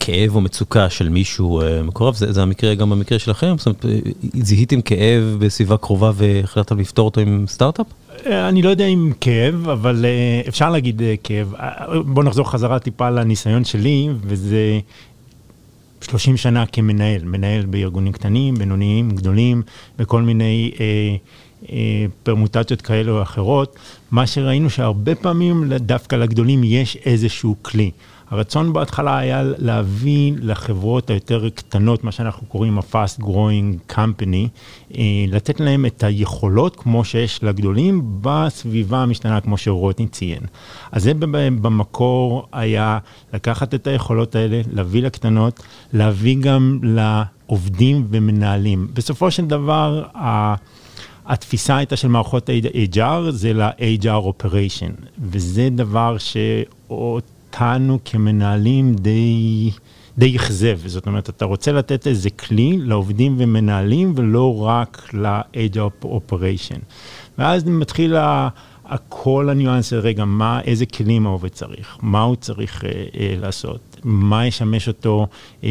כאב 0.00 0.34
או 0.34 0.40
מצוקה 0.40 0.90
של 0.90 1.08
מישהו 1.08 1.62
מקורב, 1.84 2.14
זה, 2.14 2.32
זה 2.32 2.42
המקרה 2.42 2.74
גם 2.74 2.90
במקרה 2.90 3.18
שלכם? 3.18 3.54
זאת 3.58 3.66
אומרת, 3.66 3.86
זיהיתם 4.34 4.80
כאב 4.80 5.36
בסביבה 5.38 5.76
קרובה 5.76 6.10
והחלטתם 6.14 6.78
לפתור 6.78 7.04
אותו 7.04 7.20
עם 7.20 7.44
סטארט-אפ? 7.48 7.86
אני 8.26 8.62
לא 8.62 8.70
יודע 8.70 8.86
אם 8.86 9.12
כאב, 9.20 9.68
אבל 9.68 10.04
אפשר 10.48 10.70
להגיד 10.70 11.02
כאב. 11.22 11.54
בוא 12.06 12.24
נחזור 12.24 12.50
חזרה 12.50 12.78
טיפה 12.78 13.10
לניסיון 13.10 13.64
שלי, 13.64 14.08
וזה 14.26 14.80
30 16.02 16.36
שנה 16.36 16.66
כמנהל, 16.66 17.24
מנהל 17.24 17.66
בארגונים 17.66 18.12
קטנים, 18.12 18.54
בינוניים, 18.54 19.10
גדולים, 19.10 19.62
בכל 19.98 20.22
מיני 20.22 20.72
אה, 20.80 21.16
אה, 21.72 22.06
פרמוטציות 22.22 22.82
כאלה 22.82 23.12
או 23.12 23.22
אחרות. 23.22 23.76
מה 24.10 24.26
שראינו 24.26 24.70
שהרבה 24.70 25.14
פעמים 25.14 25.72
דווקא 25.72 26.16
לגדולים 26.16 26.64
יש 26.64 26.96
איזשהו 26.96 27.56
כלי. 27.62 27.90
הרצון 28.32 28.72
בהתחלה 28.72 29.18
היה 29.18 29.42
להביא 29.58 30.32
לחברות 30.40 31.10
היותר 31.10 31.48
קטנות, 31.54 32.04
מה 32.04 32.12
שאנחנו 32.12 32.46
קוראים 32.46 32.78
ה-fast 32.78 33.22
growing 33.22 33.92
company, 33.92 34.48
אה, 34.94 35.02
לתת 35.28 35.60
להם 35.60 35.86
את 35.86 36.02
היכולות 36.02 36.76
כמו 36.76 37.04
שיש 37.04 37.44
לגדולים 37.44 38.02
בסביבה 38.20 38.98
המשתנה, 38.98 39.40
כמו 39.40 39.58
שרוטני 39.58 40.08
ציין. 40.08 40.42
אז 40.92 41.02
זה 41.02 41.14
במקור 41.60 42.46
היה 42.52 42.98
לקחת 43.32 43.74
את 43.74 43.86
היכולות 43.86 44.34
האלה, 44.34 44.60
להביא 44.72 45.02
לקטנות, 45.02 45.62
להביא 45.92 46.36
גם 46.40 46.78
לעובדים 46.82 48.06
ומנהלים. 48.10 48.88
בסופו 48.94 49.30
של 49.30 49.46
דבר, 49.46 50.02
התפיסה 51.26 51.76
הייתה 51.76 51.96
של 51.96 52.08
מערכות 52.08 52.50
HR, 52.94 53.30
זה 53.30 53.52
ל-HR 53.52 54.24
operation, 54.42 55.06
וזה 55.18 55.68
דבר 55.70 56.16
שעוד... 56.18 57.22
אותנו 57.52 57.98
כמנהלים 58.04 58.94
די, 58.94 59.70
די 60.18 60.36
אכזב. 60.36 60.78
זאת 60.86 61.06
אומרת, 61.06 61.28
אתה 61.28 61.44
רוצה 61.44 61.72
לתת 61.72 62.06
איזה 62.06 62.30
כלי 62.30 62.76
לעובדים 62.78 63.36
ומנהלים, 63.38 64.12
ולא 64.16 64.62
רק 64.62 65.08
ל-age 65.14 66.04
operation. 66.04 66.78
ואז 67.38 67.64
מתחיל 67.64 68.16
ה... 68.16 68.48
כל 69.08 69.48
הניואנס, 69.50 69.92
רגע, 69.92 70.24
מה, 70.24 70.60
איזה 70.60 70.86
כלים 70.86 71.26
העובד 71.26 71.48
צריך, 71.48 71.98
מה 72.02 72.22
הוא 72.22 72.36
צריך 72.36 72.84
אה, 72.84 72.90
אה, 72.90 73.34
לעשות, 73.40 74.00
מה 74.04 74.46
ישמש 74.46 74.88
אותו 74.88 75.26
אה, 75.64 75.68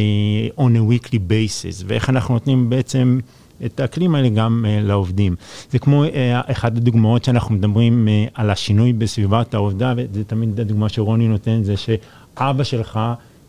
on 0.57 0.59
a 0.59 0.91
weekly 0.91 1.17
basis, 1.29 1.83
ואיך 1.87 2.09
אנחנו 2.09 2.33
נותנים 2.33 2.69
בעצם 2.69 3.19
את 3.65 3.79
הכלים 3.79 4.15
האלה 4.15 4.29
גם 4.29 4.65
uh, 4.65 4.87
לעובדים. 4.87 5.35
זה 5.69 5.79
כמו 5.79 6.05
uh, 6.05 6.07
אחת 6.51 6.77
הדוגמאות 6.77 7.23
שאנחנו 7.23 7.55
מדברים 7.55 8.07
uh, 8.07 8.31
על 8.33 8.49
השינוי 8.49 8.93
בסביבת 8.93 9.53
העובדה, 9.53 9.93
וזה 9.97 10.23
תמיד 10.23 10.59
הדוגמה 10.59 10.89
שרוני 10.89 11.27
נותן, 11.27 11.63
זה 11.63 11.73
שאבא 11.77 12.63
שלך 12.63 12.99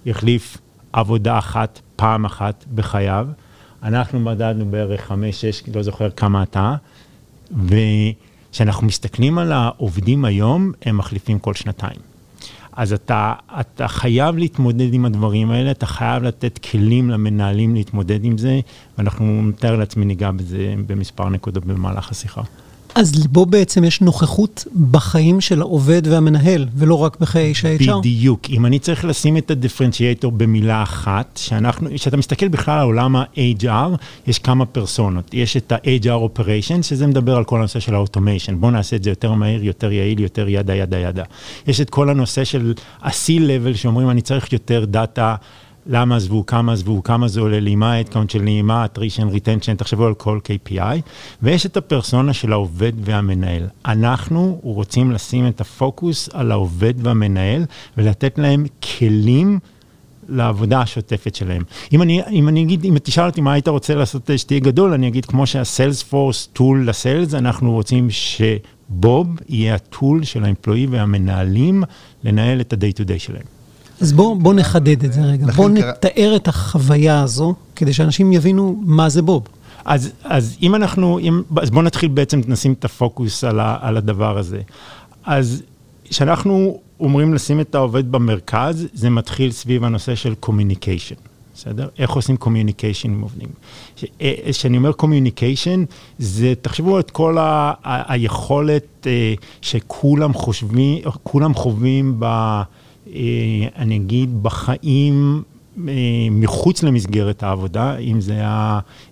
החליף 0.06 0.58
עבודה 0.92 1.38
אחת 1.38 1.80
פעם 1.96 2.24
אחת 2.24 2.64
בחייו. 2.74 3.28
אנחנו 3.82 4.20
מדדנו 4.20 4.70
בערך 4.70 5.00
חמש, 5.00 5.40
שש, 5.40 5.62
לא 5.74 5.82
זוכר 5.82 6.10
כמה 6.10 6.42
אתה, 6.42 6.74
וכשאנחנו 7.50 8.86
מסתכלים 8.86 9.38
על 9.38 9.52
העובדים 9.52 10.24
היום, 10.24 10.72
הם 10.82 10.96
מחליפים 10.96 11.38
כל 11.38 11.54
שנתיים. 11.54 12.11
אז 12.72 12.92
אתה, 12.92 13.32
אתה 13.60 13.88
חייב 13.88 14.36
להתמודד 14.36 14.94
עם 14.94 15.04
הדברים 15.04 15.50
האלה, 15.50 15.70
אתה 15.70 15.86
חייב 15.86 16.22
לתת 16.22 16.58
כלים 16.58 17.10
למנהלים 17.10 17.74
להתמודד 17.74 18.24
עם 18.24 18.38
זה, 18.38 18.60
ואנחנו 18.98 19.42
נתאר 19.42 19.76
לעצמי 19.76 20.04
ניגע 20.04 20.30
בזה 20.30 20.74
במספר 20.86 21.28
נקודות 21.28 21.64
במהלך 21.64 22.10
השיחה. 22.10 22.42
אז 22.94 23.26
בו 23.26 23.46
בעצם 23.46 23.84
יש 23.84 24.00
נוכחות 24.00 24.64
בחיים 24.90 25.40
של 25.40 25.60
העובד 25.60 26.02
והמנהל, 26.04 26.66
ולא 26.76 26.94
רק 26.94 27.16
בחיי 27.20 27.44
איש 27.44 27.64
ה-HR? 27.64 27.98
בדיוק. 27.98 28.50
אם 28.50 28.66
אני 28.66 28.78
צריך 28.78 29.04
לשים 29.04 29.36
את 29.36 29.50
ה 29.50 29.56
differentiator 29.56 30.32
במילה 30.32 30.82
אחת, 30.82 31.40
שאנחנו, 31.42 31.88
כשאתה 31.94 32.16
מסתכל 32.16 32.48
בכלל 32.48 32.78
על 32.78 32.84
עולם 32.84 33.16
ה-HR, 33.16 33.96
יש 34.26 34.38
כמה 34.38 34.66
פרסונות. 34.66 35.34
יש 35.34 35.56
את 35.56 35.72
ה-HR 35.72 36.38
Operation, 36.38 36.82
שזה 36.82 37.06
מדבר 37.06 37.36
על 37.36 37.44
כל 37.44 37.58
הנושא 37.58 37.80
של 37.80 37.94
ה 37.94 38.00
automation. 38.00 38.60
בואו 38.60 38.70
נעשה 38.70 38.96
את 38.96 39.04
זה 39.04 39.10
יותר 39.10 39.32
מהיר, 39.32 39.64
יותר 39.64 39.92
יעיל, 39.92 40.20
יותר 40.20 40.48
yada, 40.48 40.74
yada, 40.74 40.98
yada. 40.98 41.24
יש 41.66 41.80
את 41.80 41.90
כל 41.90 42.10
הנושא 42.10 42.44
של 42.44 42.74
ה-C-Level, 43.02 43.76
שאומרים, 43.76 44.10
אני 44.10 44.20
צריך 44.20 44.52
יותר 44.52 44.84
דאטה. 44.84 45.34
למה 45.86 46.16
עזבו, 46.16 46.46
כמה 46.46 46.72
עזבו, 46.72 47.02
כמה 47.02 47.28
זה 47.28 47.40
עולה 47.40 47.60
לי, 47.60 47.74
מה 47.74 47.92
ה 47.92 47.96
headcount 47.96 48.30
שלי, 48.30 48.62
מה 48.62 48.82
ה-attrition, 48.82 49.34
retention, 49.34 49.76
תחשבו 49.76 50.06
על 50.06 50.14
כל 50.14 50.38
KPI, 50.44 51.00
ויש 51.42 51.66
את 51.66 51.76
הפרסונה 51.76 52.32
של 52.32 52.52
העובד 52.52 52.92
והמנהל. 53.00 53.66
אנחנו 53.86 54.60
רוצים 54.62 55.12
לשים 55.12 55.46
את 55.46 55.60
הפוקוס 55.60 56.28
על 56.32 56.52
העובד 56.52 56.94
והמנהל 57.06 57.64
ולתת 57.96 58.38
להם 58.38 58.64
כלים 58.98 59.58
לעבודה 60.28 60.80
השוטפת 60.80 61.34
שלהם. 61.34 61.62
אם 61.92 62.02
אני, 62.02 62.22
אם 62.30 62.48
אני 62.48 62.62
אגיד, 62.62 62.84
אם 62.84 62.98
תשאל 63.02 63.26
אותי 63.26 63.40
מה 63.40 63.52
היית 63.52 63.68
רוצה 63.68 63.94
לעשות 63.94 64.30
שתהיה 64.36 64.60
גדול, 64.60 64.92
אני 64.92 65.08
אגיד 65.08 65.26
כמו 65.26 65.46
שהסיילספורס 65.46 66.48
טול 66.52 66.88
לסיילס, 66.88 67.34
אנחנו 67.34 67.72
רוצים 67.72 68.08
שבוב 68.10 69.28
יהיה 69.48 69.74
הטול 69.74 70.24
של 70.24 70.44
האמפלואי 70.44 70.86
והמנהלים 70.86 71.82
לנהל 72.24 72.60
את 72.60 72.72
ה-day 72.72 73.02
to 73.02 73.04
day 73.08 73.18
שלהם. 73.18 73.61
אז 74.02 74.12
בואו 74.12 74.38
בוא 74.38 74.54
נחדד 74.54 75.04
את 75.04 75.12
זה 75.12 75.20
רגע. 75.22 75.46
בואו 75.46 75.68
נתאר 75.68 76.32
את 76.36 76.48
החוויה 76.48 77.22
הזו, 77.22 77.54
כדי 77.76 77.92
שאנשים 77.92 78.32
יבינו 78.32 78.80
מה 78.84 79.08
זה 79.08 79.22
בוב. 79.22 79.42
אז, 79.84 80.12
אז 80.24 80.56
אם 80.62 80.74
אנחנו, 80.74 81.18
אם, 81.18 81.42
אז 81.56 81.70
בואו 81.70 81.82
נתחיל 81.82 82.08
בעצם, 82.08 82.40
נשים 82.46 82.72
את 82.72 82.84
הפוקוס 82.84 83.44
על, 83.44 83.60
ה, 83.60 83.76
על 83.80 83.96
הדבר 83.96 84.38
הזה. 84.38 84.60
אז 85.24 85.62
כשאנחנו 86.04 86.78
אומרים 87.00 87.34
לשים 87.34 87.60
את 87.60 87.74
העובד 87.74 88.12
במרכז, 88.12 88.86
זה 88.94 89.10
מתחיל 89.10 89.52
סביב 89.52 89.84
הנושא 89.84 90.14
של 90.14 90.34
communication. 90.40 91.14
בסדר? 91.54 91.88
איך 91.98 92.10
עושים 92.10 92.36
communication 92.36 93.10
עם 93.10 93.20
עובדים. 93.20 93.48
כשאני 94.18 94.76
אומר 94.76 94.92
communication, 94.92 95.84
זה, 96.18 96.52
תחשבו 96.62 97.00
את 97.00 97.10
כל 97.10 97.38
ה, 97.38 97.72
ה, 97.84 98.12
היכולת 98.12 99.06
אה, 99.06 99.34
שכולם 99.60 100.32
חושבים, 100.32 101.02
כולם 101.22 101.54
חווים 101.54 102.16
ב... 102.18 102.26
אה, 103.06 103.12
אני 103.76 103.96
אגיד, 103.96 104.42
בחיים 104.42 105.42
אה, 105.88 105.92
מחוץ 106.30 106.82
למסגרת 106.82 107.42
העבודה, 107.42 107.96
אם 107.96 108.20
זה 108.20 108.40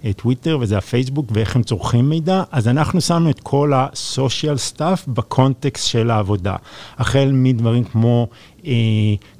הטוויטר 0.04 0.58
וזה 0.60 0.78
הפייסבוק 0.78 1.26
ואיך 1.32 1.56
הם 1.56 1.62
צורכים 1.62 2.08
מידע, 2.08 2.42
אז 2.52 2.68
אנחנו 2.68 3.00
שמנו 3.00 3.30
את 3.30 3.40
כל 3.40 3.72
ה-social 3.72 4.76
stuff 4.78 5.04
בקונטקסט 5.08 5.86
של 5.86 6.10
העבודה. 6.10 6.56
החל 6.98 7.30
מדברים 7.32 7.84
כמו 7.84 8.28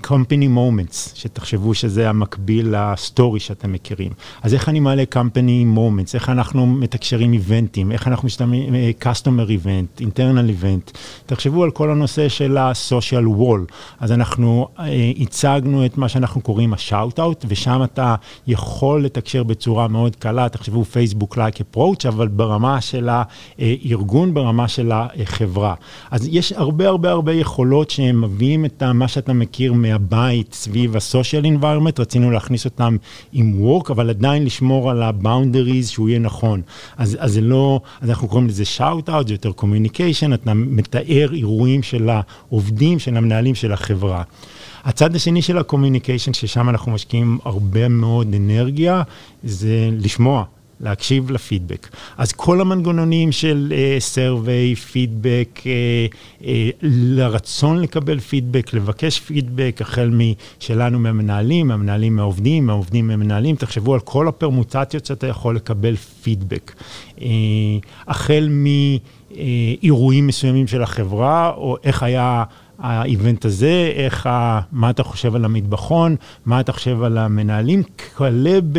company 0.02 0.48
moments, 0.56 1.10
שתחשבו 1.14 1.74
שזה 1.74 2.08
המקביל 2.08 2.74
לסטורי 2.76 3.40
שאתם 3.40 3.72
מכירים. 3.72 4.12
אז 4.42 4.54
איך 4.54 4.68
אני 4.68 4.80
מעלה 4.80 5.02
company 5.14 5.76
moments, 5.76 6.14
איך 6.14 6.28
אנחנו 6.28 6.66
מתקשרים 6.66 7.32
איבנטים, 7.32 7.92
איך 7.92 8.08
אנחנו 8.08 8.26
משתמשים, 8.26 8.74
uh, 8.74 9.04
customer 9.04 9.48
event, 9.48 10.02
internal 10.02 10.62
event. 10.62 10.98
תחשבו 11.26 11.64
על 11.64 11.70
כל 11.70 11.90
הנושא 11.90 12.28
של 12.28 12.56
ה-social 12.56 13.40
wall. 13.40 13.72
אז 14.00 14.12
אנחנו 14.12 14.68
uh, 14.76 14.80
הצגנו 15.20 15.86
את 15.86 15.98
מה 15.98 16.08
שאנחנו 16.08 16.40
קוראים 16.40 16.74
ה-shout-out, 16.74 17.44
ושם 17.48 17.80
אתה 17.84 18.14
יכול 18.46 19.04
לתקשר 19.04 19.42
בצורה 19.42 19.88
מאוד 19.88 20.16
קלה, 20.16 20.48
תחשבו 20.48 20.84
פייסבוק-like 20.84 21.76
approach, 21.76 22.08
אבל 22.08 22.28
ברמה 22.28 22.80
של 22.80 23.08
הארגון, 23.08 24.34
ברמה 24.34 24.68
של 24.68 24.92
החברה. 24.94 25.74
אז 26.10 26.28
יש 26.32 26.52
הרבה 26.52 26.88
הרבה 26.88 27.10
הרבה 27.10 27.32
יכולות 27.32 27.90
שהם 27.90 28.20
מביאים 28.20 28.64
את 28.64 28.82
מה 28.82 29.08
שאתה 29.10 29.32
מכיר 29.32 29.72
מהבית 29.72 30.54
סביב 30.54 30.96
ה-social 30.96 31.44
environment, 31.44 31.98
רצינו 31.98 32.30
להכניס 32.30 32.64
אותם 32.64 32.96
עם 33.32 33.60
work, 33.64 33.92
אבל 33.92 34.10
עדיין 34.10 34.44
לשמור 34.44 34.90
על 34.90 35.02
ה-boundaries 35.02 35.86
שהוא 35.86 36.08
יהיה 36.08 36.18
נכון. 36.18 36.62
אז, 36.96 37.16
אז 37.20 37.32
זה 37.32 37.40
לא, 37.40 37.80
אז 38.00 38.10
אנחנו 38.10 38.28
קוראים 38.28 38.48
לזה 38.48 38.64
shout-out, 38.78 39.26
זה 39.26 39.34
יותר 39.34 39.50
communication, 39.58 40.34
אתה 40.34 40.54
מתאר 40.54 41.28
אירועים 41.32 41.82
של 41.82 42.10
העובדים, 42.10 42.98
של 42.98 43.16
המנהלים 43.16 43.54
של 43.54 43.72
החברה. 43.72 44.22
הצד 44.84 45.14
השני 45.14 45.42
של 45.42 45.58
ה-communication, 45.58 46.32
ששם 46.32 46.68
אנחנו 46.68 46.92
משקיעים 46.92 47.38
הרבה 47.44 47.88
מאוד 47.88 48.34
אנרגיה, 48.34 49.02
זה 49.44 49.88
לשמוע. 49.92 50.44
להקשיב 50.80 51.30
לפידבק. 51.30 51.88
אז 52.18 52.32
כל 52.32 52.60
המנגנונים 52.60 53.32
של 53.32 53.72
סרוויי, 53.98 54.74
uh, 54.74 54.76
פידבק, 54.76 55.60
uh, 55.62 56.42
uh, 56.42 56.44
לרצון 56.82 57.80
לקבל 57.80 58.20
פידבק, 58.20 58.74
לבקש 58.74 59.20
פידבק, 59.20 59.78
החל 59.80 60.10
משלנו 60.60 60.98
מהמנהלים, 60.98 61.68
מהמנהלים 61.68 62.16
מהעובדים, 62.16 62.66
מהעובדים 62.66 63.06
מהמנהלים, 63.06 63.56
תחשבו 63.56 63.94
על 63.94 64.00
כל 64.00 64.28
הפרמוטציות 64.28 65.06
שאתה 65.06 65.26
יכול 65.26 65.56
לקבל 65.56 65.96
פידבק. 65.96 66.72
Uh, 67.16 67.22
החל 68.06 68.48
מאירועים 69.30 70.26
מסוימים 70.26 70.66
של 70.66 70.82
החברה, 70.82 71.52
או 71.56 71.76
איך 71.84 72.02
היה... 72.02 72.44
האיבנט 72.82 73.44
הזה, 73.44 73.92
איך, 73.94 74.26
ה, 74.26 74.60
מה 74.72 74.90
אתה 74.90 75.02
חושב 75.02 75.34
על 75.34 75.44
המטבחון, 75.44 76.16
מה 76.46 76.60
אתה 76.60 76.72
חושב 76.72 77.02
על 77.02 77.18
המנהלים, 77.18 77.82
כלה 78.16 78.58
ב... 78.72 78.78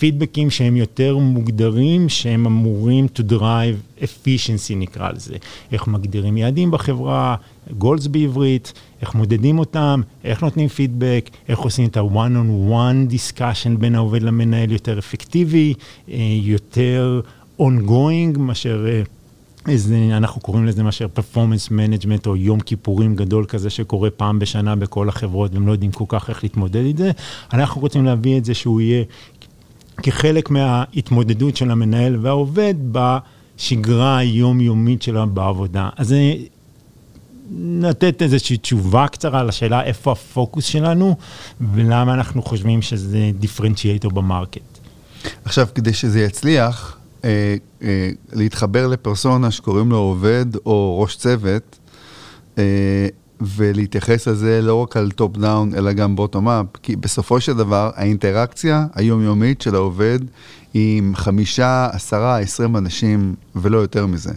פידבקים 0.00 0.50
שהם 0.50 0.76
יותר 0.76 1.16
מוגדרים, 1.16 2.08
שהם 2.08 2.46
אמורים 2.46 3.06
to 3.14 3.32
drive 3.32 4.02
efficiency 4.02 4.74
נקרא 4.76 5.10
לזה. 5.10 5.34
איך 5.72 5.86
מגדירים 5.86 6.36
יעדים 6.36 6.70
בחברה, 6.70 7.36
goals 7.78 8.06
בעברית, 8.06 8.72
איך 9.02 9.14
מודדים 9.14 9.58
אותם, 9.58 10.00
איך 10.24 10.42
נותנים 10.42 10.68
פידבק, 10.68 11.30
איך 11.48 11.58
עושים 11.58 11.88
את 11.88 11.96
ה-one-on-one 11.96 13.12
discussion 13.12 13.78
בין 13.78 13.94
העובד 13.94 14.22
למנהל 14.22 14.72
יותר 14.72 14.98
אפקטיבי, 14.98 15.74
אה, 16.10 16.16
יותר 16.42 17.20
ongoing 17.60 18.38
מאשר... 18.38 18.86
אה, 18.88 19.02
איזה, 19.68 19.96
אנחנו 20.12 20.40
קוראים 20.40 20.66
לזה 20.66 20.82
מאשר 20.82 21.08
performance 21.08 21.70
management 21.70 22.26
או 22.26 22.36
יום 22.36 22.60
כיפורים 22.60 23.16
גדול 23.16 23.44
כזה 23.44 23.70
שקורה 23.70 24.10
פעם 24.10 24.38
בשנה 24.38 24.76
בכל 24.76 25.08
החברות 25.08 25.54
והם 25.54 25.66
לא 25.66 25.72
יודעים 25.72 25.92
כל 25.92 26.04
כך 26.08 26.30
איך 26.30 26.42
להתמודד 26.42 26.86
עם 26.86 26.96
זה. 26.96 27.10
אנחנו 27.52 27.80
רוצים 27.80 28.04
להביא 28.04 28.38
את 28.38 28.44
זה 28.44 28.54
שהוא 28.54 28.80
יהיה 28.80 29.04
כחלק 30.02 30.50
מההתמודדות 30.50 31.56
של 31.56 31.70
המנהל 31.70 32.18
והעובד 32.22 32.74
בשגרה 32.92 34.18
היומיומית 34.18 35.02
שלו 35.02 35.26
בעבודה. 35.26 35.88
אז 35.96 36.14
לתת 37.60 38.22
איזושהי 38.22 38.56
תשובה 38.56 39.08
קצרה 39.08 39.44
לשאלה 39.44 39.82
איפה 39.82 40.12
הפוקוס 40.12 40.64
שלנו 40.64 41.16
ולמה 41.74 42.14
אנחנו 42.14 42.42
חושבים 42.42 42.82
שזה 42.82 43.30
דיפרנציאטור 43.38 44.12
במרקט. 44.12 44.78
עכשיו, 45.44 45.66
כדי 45.74 45.92
שזה 45.92 46.20
יצליח, 46.20 46.98
אה, 47.24 47.56
אה, 47.82 48.10
להתחבר 48.32 48.86
לפרסונה 48.86 49.50
שקוראים 49.50 49.90
לו 49.90 49.96
עובד 49.96 50.46
או 50.66 50.98
ראש 51.02 51.16
צוות, 51.16 51.78
אה, 52.58 53.08
ולהתייחס 53.40 54.28
לזה 54.28 54.60
לא 54.62 54.74
רק 54.74 54.96
על 54.96 55.10
top 55.10 55.36
down, 55.36 55.74
אלא 55.74 55.92
גם 55.92 56.16
bottom 56.16 56.48
up, 56.48 56.66
כי 56.82 56.96
בסופו 56.96 57.40
של 57.40 57.52
דבר 57.52 57.90
האינטראקציה 57.94 58.86
היומיומית 58.94 59.60
של 59.60 59.74
העובד 59.74 60.18
היא 60.74 60.98
עם 60.98 61.12
חמישה, 61.16 61.88
עשרה, 61.92 62.38
עשרים 62.38 62.76
אנשים 62.76 63.34
ולא 63.54 63.78
יותר 63.78 64.06
מזה. 64.06 64.32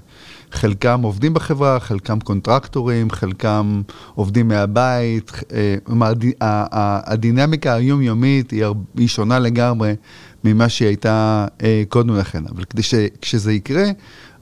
חלקם 0.51 1.01
עובדים 1.01 1.33
בחברה, 1.33 1.79
חלקם 1.79 2.19
קונטרקטורים, 2.19 3.10
חלקם 3.12 3.81
עובדים 4.15 4.48
מהבית. 4.48 5.31
כלומר, 5.83 6.13
הדינמיקה 6.41 7.74
היומיומית 7.74 8.51
היא 8.98 9.07
שונה 9.07 9.39
לגמרי 9.39 9.95
ממה 10.43 10.69
שהיא 10.69 10.88
הייתה 10.88 11.45
קודם 11.89 12.15
לכן. 12.15 12.43
אבל 12.55 12.63
כדי 12.63 12.81
שכשזה 12.83 13.53
יקרה, 13.53 13.86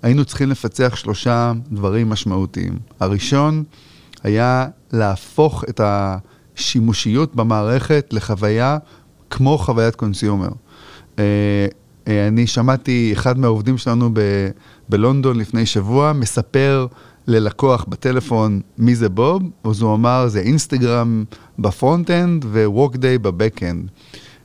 היינו 0.03 0.25
צריכים 0.25 0.49
לפצח 0.49 0.95
שלושה 0.95 1.53
דברים 1.71 2.09
משמעותיים. 2.09 2.79
הראשון 2.99 3.63
היה 4.23 4.67
להפוך 4.91 5.63
את 5.69 5.81
השימושיות 5.83 7.35
במערכת 7.35 8.09
לחוויה 8.11 8.77
כמו 9.29 9.57
חוויית 9.57 9.95
consumer. 9.95 10.49
אני 12.07 12.47
שמעתי 12.47 13.09
אחד 13.13 13.39
מהעובדים 13.39 13.77
שלנו 13.77 14.09
ב... 14.13 14.19
בלונדון 14.89 15.37
לפני 15.37 15.65
שבוע, 15.65 16.13
מספר 16.13 16.87
ללקוח 17.27 17.85
בטלפון 17.89 18.61
מי 18.77 18.95
זה 18.95 19.09
בוב, 19.09 19.43
אז 19.63 19.81
הוא 19.81 19.95
אמר 19.95 20.27
זה 20.27 20.39
אינסטגרם 20.39 21.23
ב 21.59 21.68
front-end 21.68 22.45
ו 22.45 22.54
Workday 22.54 23.17
ב 23.17 23.24
back-end. 23.24 23.89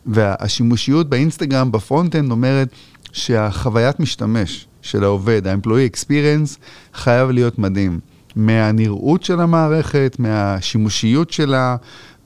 והשימושיות 0.07 1.09
באינסטגרם 1.09 1.73
ב 1.73 1.79
front-end 1.79 2.31
אומרת 2.31 2.69
שהחוויית 3.13 4.01
משתמש 4.01 4.67
של 4.83 5.05
העובד, 5.05 5.47
ה-employee 5.47 5.95
experience, 5.95 6.59
חייב 6.95 7.31
להיות 7.31 7.59
מדהים. 7.59 8.01
מהנראות 8.37 9.23
של 9.23 9.41
המערכת, 9.41 10.17
מהשימושיות 10.19 11.31
שלה, 11.31 11.77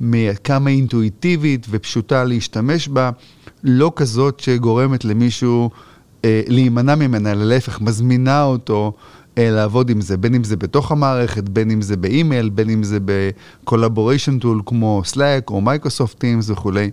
מכמה 0.00 0.70
אינטואיטיבית 0.70 1.66
ופשוטה 1.70 2.24
להשתמש 2.24 2.88
בה, 2.88 3.10
לא 3.64 3.92
כזאת 3.96 4.40
שגורמת 4.40 5.04
למישהו 5.04 5.70
אה, 6.24 6.42
להימנע 6.48 6.94
ממנה, 6.94 7.32
אלא 7.32 7.44
להפך, 7.44 7.80
מזמינה 7.80 8.42
אותו 8.42 8.92
אה, 9.38 9.50
לעבוד 9.50 9.90
עם 9.90 10.00
זה, 10.00 10.16
בין 10.16 10.34
אם 10.34 10.44
זה 10.44 10.56
בתוך 10.56 10.92
המערכת, 10.92 11.48
בין 11.48 11.70
אם 11.70 11.82
זה 11.82 11.96
באימייל, 11.96 12.48
בין 12.48 12.70
אם 12.70 12.82
זה 12.82 12.98
ב-collaboration 13.04 14.42
tool 14.42 14.62
כמו 14.66 15.02
Slack 15.12 15.50
או 15.50 15.62
Microsoft 15.64 16.14
Teams 16.14 16.44
וכולי. 16.46 16.90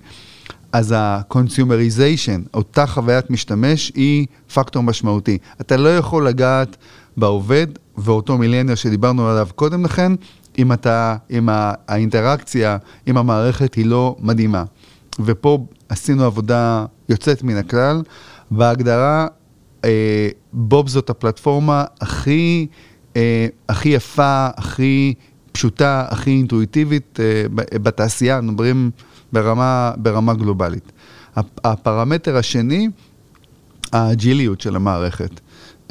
אז 0.71 0.91
ה-consumerization, 0.91 2.49
אותה 2.53 2.87
חוויית 2.87 3.29
משתמש, 3.29 3.91
היא 3.95 4.27
פקטור 4.53 4.83
משמעותי. 4.83 5.37
אתה 5.61 5.77
לא 5.77 5.97
יכול 5.97 6.27
לגעת 6.27 6.77
בעובד 7.17 7.67
ואותו 7.97 8.37
מילניאר 8.37 8.75
שדיברנו 8.75 9.29
עליו 9.29 9.47
קודם 9.55 9.85
לכן, 9.85 10.11
אם, 10.57 10.73
אתה, 10.73 11.15
אם 11.31 11.49
האינטראקציה 11.87 12.77
עם 13.05 13.17
המערכת 13.17 13.75
היא 13.75 13.85
לא 13.85 14.15
מדהימה. 14.19 14.63
ופה 15.19 15.65
עשינו 15.89 16.23
עבודה 16.23 16.85
יוצאת 17.09 17.43
מן 17.43 17.57
הכלל. 17.57 18.01
בהגדרה, 18.51 19.27
אה, 19.85 20.29
בוב 20.53 20.87
זאת 20.87 21.09
הפלטפורמה 21.09 21.85
הכי, 22.01 22.67
אה, 23.15 23.47
הכי 23.69 23.89
יפה, 23.89 24.47
הכי 24.57 25.13
פשוטה, 25.51 26.05
הכי 26.09 26.29
אינטואיטיבית 26.29 27.19
אה, 27.19 27.43
בתעשייה, 27.53 28.41
מדברים 28.41 28.91
ברמה, 29.33 29.91
ברמה 29.97 30.33
גלובלית. 30.33 30.91
הפרמטר 31.63 32.37
השני, 32.37 32.89
האג'יליות 33.93 34.61
של 34.61 34.75
המערכת. 34.75 35.39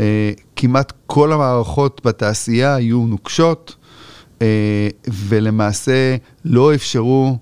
אה, 0.00 0.32
כמעט 0.56 0.92
כל 1.06 1.32
המערכות 1.32 2.00
בתעשייה 2.04 2.74
היו 2.74 3.06
נוקשות, 3.06 3.74
אה, 4.42 4.88
ולמעשה 5.08 6.16
לא 6.44 6.74
אפשרו 6.74 7.38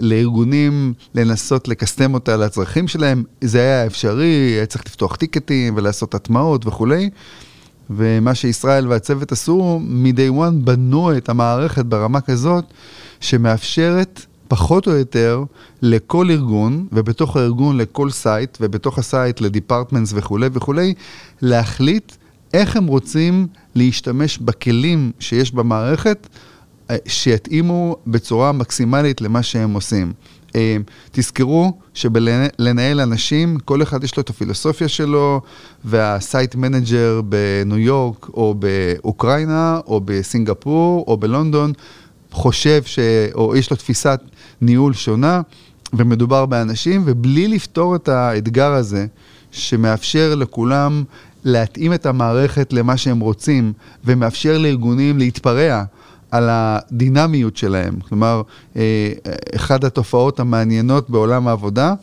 לארגונים 0.00 0.92
לנסות 1.14 1.68
לקסטם 1.68 2.14
אותה 2.14 2.36
לצרכים 2.36 2.88
שלהם, 2.88 3.24
זה 3.40 3.60
היה 3.60 3.86
אפשרי, 3.86 4.26
היה 4.26 4.66
צריך 4.66 4.86
לפתוח 4.86 5.16
טיקטים 5.16 5.76
ולעשות 5.76 6.14
הטמעות 6.14 6.66
וכולי. 6.66 7.10
ומה 7.90 8.34
שישראל 8.34 8.88
והצוות 8.88 9.32
עשו, 9.32 9.80
מ-day 9.82 10.32
one 10.38 10.64
בנו 10.64 11.16
את 11.16 11.28
המערכת 11.28 11.84
ברמה 11.84 12.20
כזאת 12.20 12.64
שמאפשרת 13.20 14.26
פחות 14.48 14.86
או 14.86 14.92
יותר 14.92 15.44
לכל 15.82 16.30
ארגון, 16.30 16.86
ובתוך 16.92 17.36
הארגון 17.36 17.76
לכל 17.76 18.10
site, 18.10 18.58
ובתוך 18.60 18.98
ה 18.98 19.06
site 19.06 19.40
ל 19.40 19.46
departments 19.46 20.12
וכולי 20.16 20.48
וכולי, 20.52 20.94
להחליט 21.42 22.12
איך 22.54 22.76
הם 22.76 22.86
רוצים 22.86 23.46
להשתמש 23.74 24.38
בכלים 24.38 25.12
שיש 25.18 25.52
במערכת 25.52 26.28
שיתאימו 27.06 27.96
בצורה 28.06 28.52
מקסימלית 28.52 29.20
למה 29.20 29.42
שהם 29.42 29.74
עושים. 29.74 30.12
אה, 30.56 30.76
תזכרו 31.12 31.72
שבלנהל 31.94 33.00
אנשים, 33.00 33.58
כל 33.64 33.82
אחד 33.82 34.04
יש 34.04 34.16
לו 34.16 34.20
את 34.20 34.30
הפילוסופיה 34.30 34.88
שלו, 34.88 35.40
וה 35.84 36.07
site 36.07 36.54
manager 36.54 37.20
בניו 37.28 37.78
יורק, 37.78 38.28
או 38.28 38.54
באוקראינה, 38.58 39.80
או 39.86 40.00
בסינגפור, 40.04 41.04
או 41.08 41.16
בלונדון, 41.16 41.72
חושב 42.30 42.82
ש... 42.84 42.98
או 43.34 43.56
יש 43.56 43.70
לו 43.70 43.76
תפיסת 43.76 44.20
ניהול 44.60 44.94
שונה, 44.94 45.40
ומדובר 45.92 46.46
באנשים, 46.46 47.02
ובלי 47.06 47.48
לפתור 47.48 47.96
את 47.96 48.08
האתגר 48.08 48.72
הזה, 48.72 49.06
שמאפשר 49.50 50.34
לכולם 50.34 51.04
להתאים 51.44 51.92
את 51.94 52.06
המערכת 52.06 52.72
למה 52.72 52.96
שהם 52.96 53.20
רוצים, 53.20 53.72
ומאפשר 54.04 54.58
לארגונים 54.58 55.18
להתפרע. 55.18 55.84
על 56.30 56.48
הדינמיות 56.50 57.56
שלהם. 57.56 57.94
כלומר, 58.08 58.42
אה, 58.76 59.12
אחת 59.56 59.84
התופעות 59.84 60.40
המעניינות 60.40 61.10
בעולם 61.10 61.48
העבודה 61.48 61.94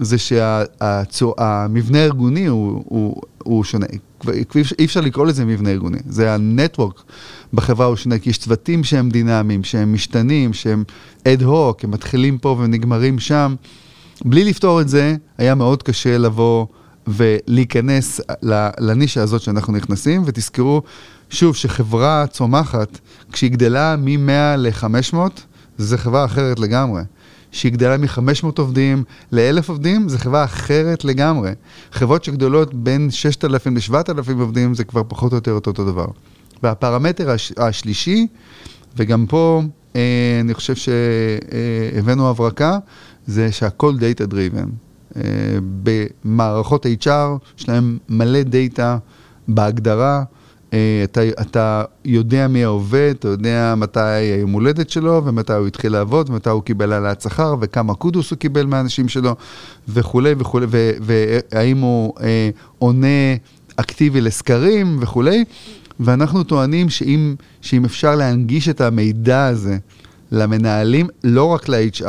זה 0.00 0.18
שהמבנה 0.18 1.98
הארגוני 1.98 2.46
הוא, 2.46 2.82
הוא, 2.86 3.22
הוא 3.38 3.64
שונה. 3.64 3.86
אי 4.78 4.84
אפשר 4.84 5.00
לקרוא 5.00 5.26
לזה 5.26 5.44
מבנה 5.44 5.70
ארגוני, 5.70 5.98
זה 6.08 6.34
הנטוורק 6.34 7.02
בחברה 7.54 7.86
הוא 7.86 7.96
שונה, 7.96 8.18
כי 8.18 8.30
יש 8.30 8.38
צוותים 8.38 8.84
שהם 8.84 9.10
דינמיים, 9.10 9.64
שהם 9.64 9.92
משתנים, 9.92 10.52
שהם 10.52 10.84
אד 11.28 11.42
הוק, 11.42 11.84
הם 11.84 11.90
מתחילים 11.90 12.38
פה 12.38 12.56
ונגמרים 12.60 13.18
שם. 13.18 13.54
בלי 14.24 14.44
לפתור 14.44 14.80
את 14.80 14.88
זה, 14.88 15.16
היה 15.38 15.54
מאוד 15.54 15.82
קשה 15.82 16.18
לבוא 16.18 16.66
ולהיכנס 17.06 18.20
לנישה 18.78 19.22
הזאת 19.22 19.40
שאנחנו 19.42 19.72
נכנסים, 19.72 20.22
ותזכרו 20.26 20.82
שוב, 21.30 21.56
שחברה 21.56 22.26
צומחת, 22.26 22.98
כשהיא 23.32 23.50
גדלה 23.50 23.96
מ-100 23.96 24.56
ל-500, 24.56 25.16
זו 25.78 25.96
חברה 25.98 26.24
אחרת 26.24 26.58
לגמרי. 26.58 27.02
כשהיא 27.52 27.72
גדלה 27.72 27.96
מ-500 27.96 28.18
עובדים 28.58 29.04
ל-1,000 29.32 29.64
עובדים, 29.68 30.08
זו 30.08 30.18
חברה 30.18 30.44
אחרת 30.44 31.04
לגמרי. 31.04 31.50
חברות 31.92 32.24
שגדולות 32.24 32.74
בין 32.74 33.10
6,000 33.10 33.76
ל-7,000 33.76 34.32
עובדים, 34.40 34.74
זה 34.74 34.84
כבר 34.84 35.02
פחות 35.08 35.32
או 35.32 35.36
יותר 35.36 35.52
אותו 35.52 35.72
דבר. 35.72 36.06
והפרמטר 36.62 37.30
הש- 37.30 37.52
השלישי, 37.56 38.26
וגם 38.96 39.26
פה 39.28 39.62
אה, 39.96 40.00
אני 40.40 40.54
חושב 40.54 40.74
שהבאנו 40.74 42.30
הברקה, 42.30 42.78
זה 43.26 43.52
שהכל 43.52 43.96
data 43.98 44.26
driven. 44.26 44.68
אה, 45.16 45.22
במערכות 45.82 46.86
HR 46.86 47.08
יש 47.58 47.68
להם 47.68 47.98
מלא 48.08 48.42
דאטה 48.42 48.98
בהגדרה. 49.48 50.22
אה, 50.72 51.00
אתה, 51.04 51.20
אתה 51.40 51.84
יודע 52.04 52.48
מי 52.48 52.64
העובד, 52.64 53.14
אתה 53.18 53.28
יודע 53.28 53.74
מתי 53.76 54.00
היום 54.00 54.50
הולדת 54.50 54.90
שלו, 54.90 55.22
ומתי 55.24 55.52
הוא 55.52 55.66
התחיל 55.66 55.92
לעבוד, 55.92 56.30
ומתי 56.30 56.50
הוא 56.50 56.62
קיבל 56.62 56.92
העלאת 56.92 57.20
שכר, 57.20 57.54
וכמה 57.60 57.94
kudos 57.94 58.30
הוא 58.30 58.38
קיבל 58.38 58.66
מהאנשים 58.66 59.08
שלו, 59.08 59.34
וכולי 59.88 60.34
וכולי, 60.38 60.66
והאם 61.00 61.78
הוא 61.78 62.12
אה, 62.20 62.50
עונה 62.78 63.34
אקטיבי 63.76 64.20
לסקרים 64.20 64.98
וכולי. 65.00 65.44
ואנחנו 66.00 66.42
טוענים 66.42 66.88
שאם, 66.88 67.34
שאם 67.60 67.84
אפשר 67.84 68.14
להנגיש 68.16 68.68
את 68.68 68.80
המידע 68.80 69.46
הזה 69.46 69.78
למנהלים, 70.32 71.08
לא 71.24 71.44
רק 71.44 71.68
ל-HR, 71.68 72.04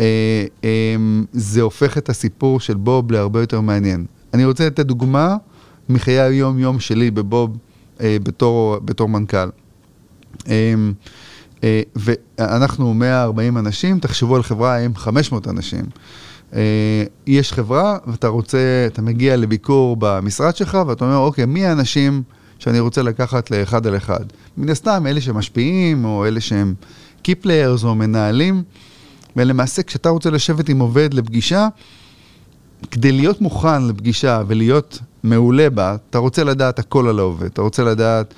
אה, 0.00 0.44
אה, 0.64 0.96
זה 1.32 1.62
הופך 1.62 1.98
את 1.98 2.08
הסיפור 2.08 2.60
של 2.60 2.74
בוב 2.74 3.12
להרבה 3.12 3.40
יותר 3.40 3.60
מעניין. 3.60 4.04
אני 4.34 4.44
רוצה 4.44 4.66
לתת 4.66 4.86
דוגמה 4.86 5.36
מחיי 5.88 6.20
היום-יום 6.20 6.80
שלי 6.80 7.10
בבוב 7.10 7.56
אה, 8.00 8.16
בתור, 8.22 8.78
בתור 8.84 9.08
מנכ"ל. 9.08 9.48
אה, 10.48 10.74
אה, 11.64 11.82
ואנחנו 11.96 12.94
140 12.94 13.58
אנשים, 13.58 13.98
תחשבו 13.98 14.36
על 14.36 14.42
חברה 14.42 14.76
עם 14.76 14.94
500 14.94 15.48
אנשים. 15.48 15.84
אה, 16.54 17.04
יש 17.26 17.52
חברה 17.52 17.98
ואתה 18.06 18.28
רוצה, 18.28 18.58
אתה 18.86 19.02
מגיע 19.02 19.36
לביקור 19.36 19.96
במשרד 19.98 20.56
שלך 20.56 20.78
ואתה 20.86 21.04
אומר, 21.04 21.16
אוקיי, 21.16 21.46
מי 21.46 21.66
האנשים 21.66 22.22
שאני 22.58 22.80
רוצה 22.80 23.02
לקחת 23.02 23.50
לאחד 23.50 23.86
על 23.86 23.96
אחד? 23.96 24.24
מן 24.56 24.68
הסתם, 24.68 25.06
אלה 25.06 25.20
שמשפיעים, 25.20 26.04
או 26.04 26.26
אלה 26.26 26.40
שהם 26.40 26.74
Players 27.28 27.84
או 27.84 27.94
מנהלים. 27.94 28.62
ולמעשה, 29.36 29.82
כשאתה 29.82 30.08
רוצה 30.08 30.30
לשבת 30.30 30.68
עם 30.68 30.78
עובד 30.78 31.14
לפגישה, 31.14 31.68
כדי 32.90 33.12
להיות 33.12 33.40
מוכן 33.40 33.86
לפגישה 33.88 34.42
ולהיות 34.46 34.98
מעולה 35.22 35.70
בה, 35.70 35.96
אתה 36.10 36.18
רוצה 36.18 36.44
לדעת 36.44 36.78
הכל 36.78 37.08
על 37.08 37.18
העובד. 37.18 37.46
אתה 37.46 37.62
רוצה 37.62 37.84
לדעת 37.84 38.34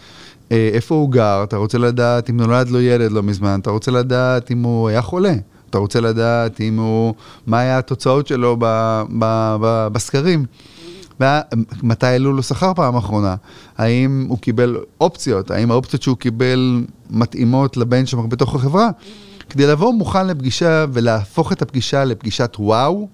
אה, 0.52 0.70
איפה 0.72 0.94
הוא 0.94 1.10
גר, 1.10 1.40
אתה 1.44 1.56
רוצה 1.56 1.78
לדעת 1.78 2.30
אם 2.30 2.36
נולד 2.36 2.68
לו 2.68 2.80
ילד 2.80 3.12
לא 3.12 3.22
מזמן, 3.22 3.60
אתה 3.60 3.70
רוצה 3.70 3.90
לדעת 3.90 4.50
אם 4.50 4.62
הוא 4.62 4.88
היה 4.88 5.02
חולה. 5.02 5.34
אתה 5.70 5.78
רוצה 5.78 6.00
לדעת 6.00 6.60
אם 6.60 6.76
הוא, 6.76 7.14
מה 7.46 7.58
היה 7.60 7.78
התוצאות 7.78 8.26
שלו 8.26 8.56
ב, 8.58 8.64
ב, 9.18 9.56
ב, 9.60 9.88
בסקרים. 9.92 10.44
מתי 11.82 12.06
העלו 12.06 12.32
לו 12.32 12.42
שכר 12.42 12.74
פעם 12.74 12.96
אחרונה? 12.96 13.34
האם 13.78 14.26
הוא 14.28 14.38
קיבל 14.38 14.76
אופציות? 15.00 15.50
האם 15.50 15.70
האופציות 15.70 16.02
שהוא 16.02 16.16
קיבל 16.16 16.84
מתאימות 17.10 17.76
לבנצ'מרק 17.76 18.26
בתוך 18.26 18.54
החברה? 18.54 18.90
כדי 19.50 19.66
לבוא 19.66 19.94
מוכן 19.94 20.26
לפגישה 20.26 20.84
ולהפוך 20.92 21.52
את 21.52 21.62
הפגישה 21.62 22.04
לפגישת 22.04 22.56
וואו, 22.58 23.08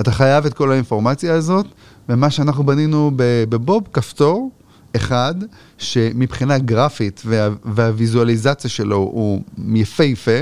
אתה 0.00 0.12
חייב 0.12 0.46
את 0.46 0.54
כל 0.54 0.72
האינפורמציה 0.72 1.34
הזאת, 1.34 1.66
ומה 2.08 2.30
שאנחנו 2.30 2.64
בנינו 2.64 3.10
בבוב, 3.48 3.82
כפתור 3.92 4.50
אחד, 4.96 5.34
שמבחינה 5.78 6.58
גרפית 6.58 7.22
וה, 7.26 7.48
והוויזואליזציה 7.64 8.70
שלו 8.70 8.96
הוא 8.96 9.42
יפהפה, 9.74 10.40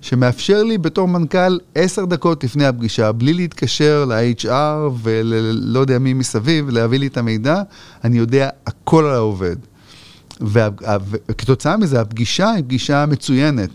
שמאפשר 0.00 0.62
לי 0.62 0.78
בתור 0.78 1.08
מנכ"ל 1.08 1.58
עשר 1.74 2.04
דקות 2.04 2.44
לפני 2.44 2.66
הפגישה, 2.66 3.12
בלי 3.12 3.32
להתקשר 3.32 4.04
ל-HR 4.08 4.90
וללא 5.02 5.80
יודע 5.80 5.98
מי 5.98 6.14
מסביב, 6.14 6.70
להביא 6.70 6.98
לי 6.98 7.06
את 7.06 7.16
המידע, 7.16 7.62
אני 8.04 8.18
יודע 8.18 8.48
הכל 8.66 9.04
על 9.04 9.14
העובד. 9.14 9.56
וכתוצאה 10.40 11.76
מזה, 11.76 12.00
הפגישה 12.00 12.50
היא 12.50 12.64
פגישה 12.64 13.06
מצוינת 13.06 13.70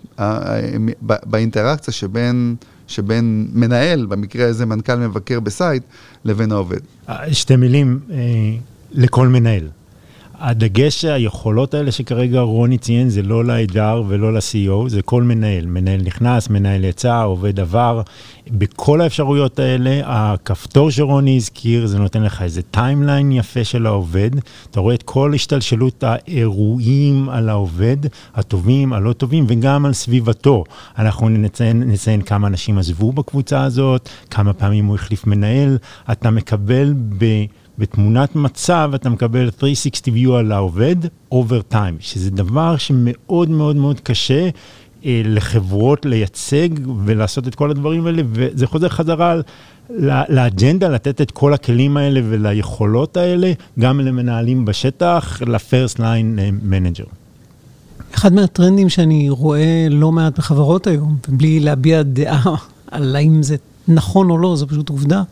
באינטראקציה 1.02 1.94
שבין, 1.94 2.56
שבין 2.88 3.48
מנהל, 3.54 4.06
במקרה 4.06 4.48
הזה 4.48 4.66
מנכ"ל 4.66 4.96
מבקר 4.96 5.40
בסייט, 5.40 5.84
לבין 6.26 6.52
העובד. 6.52 6.80
שתי 7.32 7.56
מילים 7.56 8.00
אה, 8.12 8.18
לכל 8.92 9.28
מנהל. 9.28 9.68
הדגש, 10.46 11.06
היכולות 11.06 11.74
האלה 11.74 11.92
שכרגע 11.92 12.40
רוני 12.40 12.78
ציין, 12.78 13.10
זה 13.10 13.22
לא 13.22 13.46
ל-HR 13.46 14.04
ולא 14.08 14.34
ל-CEO, 14.34 14.90
זה 14.90 15.02
כל 15.02 15.24
מנהל. 15.24 15.66
מנהל 15.66 16.02
נכנס, 16.02 16.50
מנהל 16.50 16.84
יצא, 16.84 17.24
עובד 17.24 17.60
עבר. 17.60 18.02
בכל 18.52 19.02
האפשרויות 19.02 19.60
האלה, 19.60 20.02
הכפתור 20.06 20.92
שרוני 20.92 21.38
הזכיר, 21.38 21.86
זה 21.86 22.00
נותן 22.00 22.24
לך 22.24 22.42
איזה 22.42 22.62
timeline 22.62 23.32
יפה 23.32 23.64
של 23.64 23.86
העובד. 23.86 24.30
אתה 24.72 24.80
רואה 24.80 24.96
את 24.96 25.04
כל 25.04 25.34
השתלשלות 25.34 26.04
האירועים 26.04 27.30
על 27.30 27.50
העובד, 27.50 27.98
הטובים, 28.36 28.94
הלא 28.94 29.14
טובים, 29.14 29.46
וגם 29.48 29.86
על 29.86 29.94
סביבתו. 29.94 30.64
אנחנו 30.98 31.30
נציין, 31.30 31.84
נציין 31.84 32.22
כמה 32.22 32.48
אנשים 32.48 32.78
עזבו 32.78 33.12
בקבוצה 33.12 33.64
הזאת, 33.64 34.10
כמה 34.30 34.54
פעמים 34.54 34.86
הוא 34.86 34.96
החליף 34.96 35.28
מנהל. 35.28 35.78
אתה 36.12 36.30
מקבל 36.32 36.94
ב... 37.18 37.26
בתמונת 37.78 38.36
מצב 38.36 38.92
אתה 38.96 39.10
מקבל 39.10 39.50
360 39.60 40.14
view 40.16 40.32
על 40.32 40.52
העובד 40.52 40.96
over 41.34 41.74
time, 41.74 41.96
שזה 42.00 42.32
דבר 42.32 42.78
שמאוד 42.78 43.50
מאוד 43.50 43.76
מאוד 43.76 44.00
קשה 44.00 44.50
אה, 45.06 45.22
לחברות 45.26 46.06
לייצג 46.06 46.70
ולעשות 47.06 47.48
את 47.48 47.56
כל 47.56 47.72
הדברים 47.72 48.06
האלה, 48.06 48.22
וזה 48.32 48.68
חוזר 48.68 48.90
חזרה 48.90 49.36
לאג'נדה, 50.30 50.90
לתת 50.90 51.22
את 51.22 51.32
כל 51.32 51.54
הכלים 51.54 51.98
האלה 51.98 52.22
וליכולות 52.30 53.18
האלה, 53.18 53.54
גם 53.80 54.00
למנהלים 54.00 54.66
בשטח, 54.66 55.42
ל-first 55.42 55.98
line 55.98 56.40
אה, 56.40 56.50
manager. 56.70 57.10
אחד 58.16 58.34
מהטרנדים 58.34 58.90
שאני 58.90 59.30
רואה 59.30 59.88
לא 59.90 60.12
מעט 60.12 60.38
בחברות 60.38 60.88
היום, 60.88 61.18
ובלי 61.30 61.60
להביע 61.60 62.02
דעה 62.02 62.56
על 62.92 63.16
האם 63.16 63.44
זה 63.44 63.56
נכון 63.88 64.30
או 64.30 64.38
לא, 64.38 64.56
זו 64.56 64.68
פשוט 64.68 64.90
עובדה, 64.90 65.24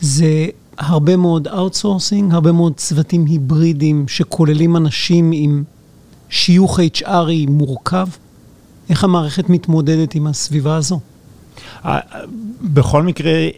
זה 0.00 0.46
הרבה 0.78 1.16
מאוד 1.16 1.48
outsourcing, 1.48 2.34
הרבה 2.34 2.52
מאוד 2.52 2.72
צוותים 2.76 3.24
היברידיים 3.26 4.08
שכוללים 4.08 4.76
אנשים 4.76 5.30
עם 5.34 5.64
שיוך 6.28 6.80
HR 6.80 7.24
י 7.24 7.46
מורכב. 7.48 8.06
איך 8.90 9.04
המערכת 9.04 9.48
מתמודדת 9.48 10.14
עם 10.14 10.26
הסביבה 10.26 10.76
הזו? 10.76 11.00
בכל 12.62 13.02
מקרה, 13.02 13.32
אה, 13.32 13.48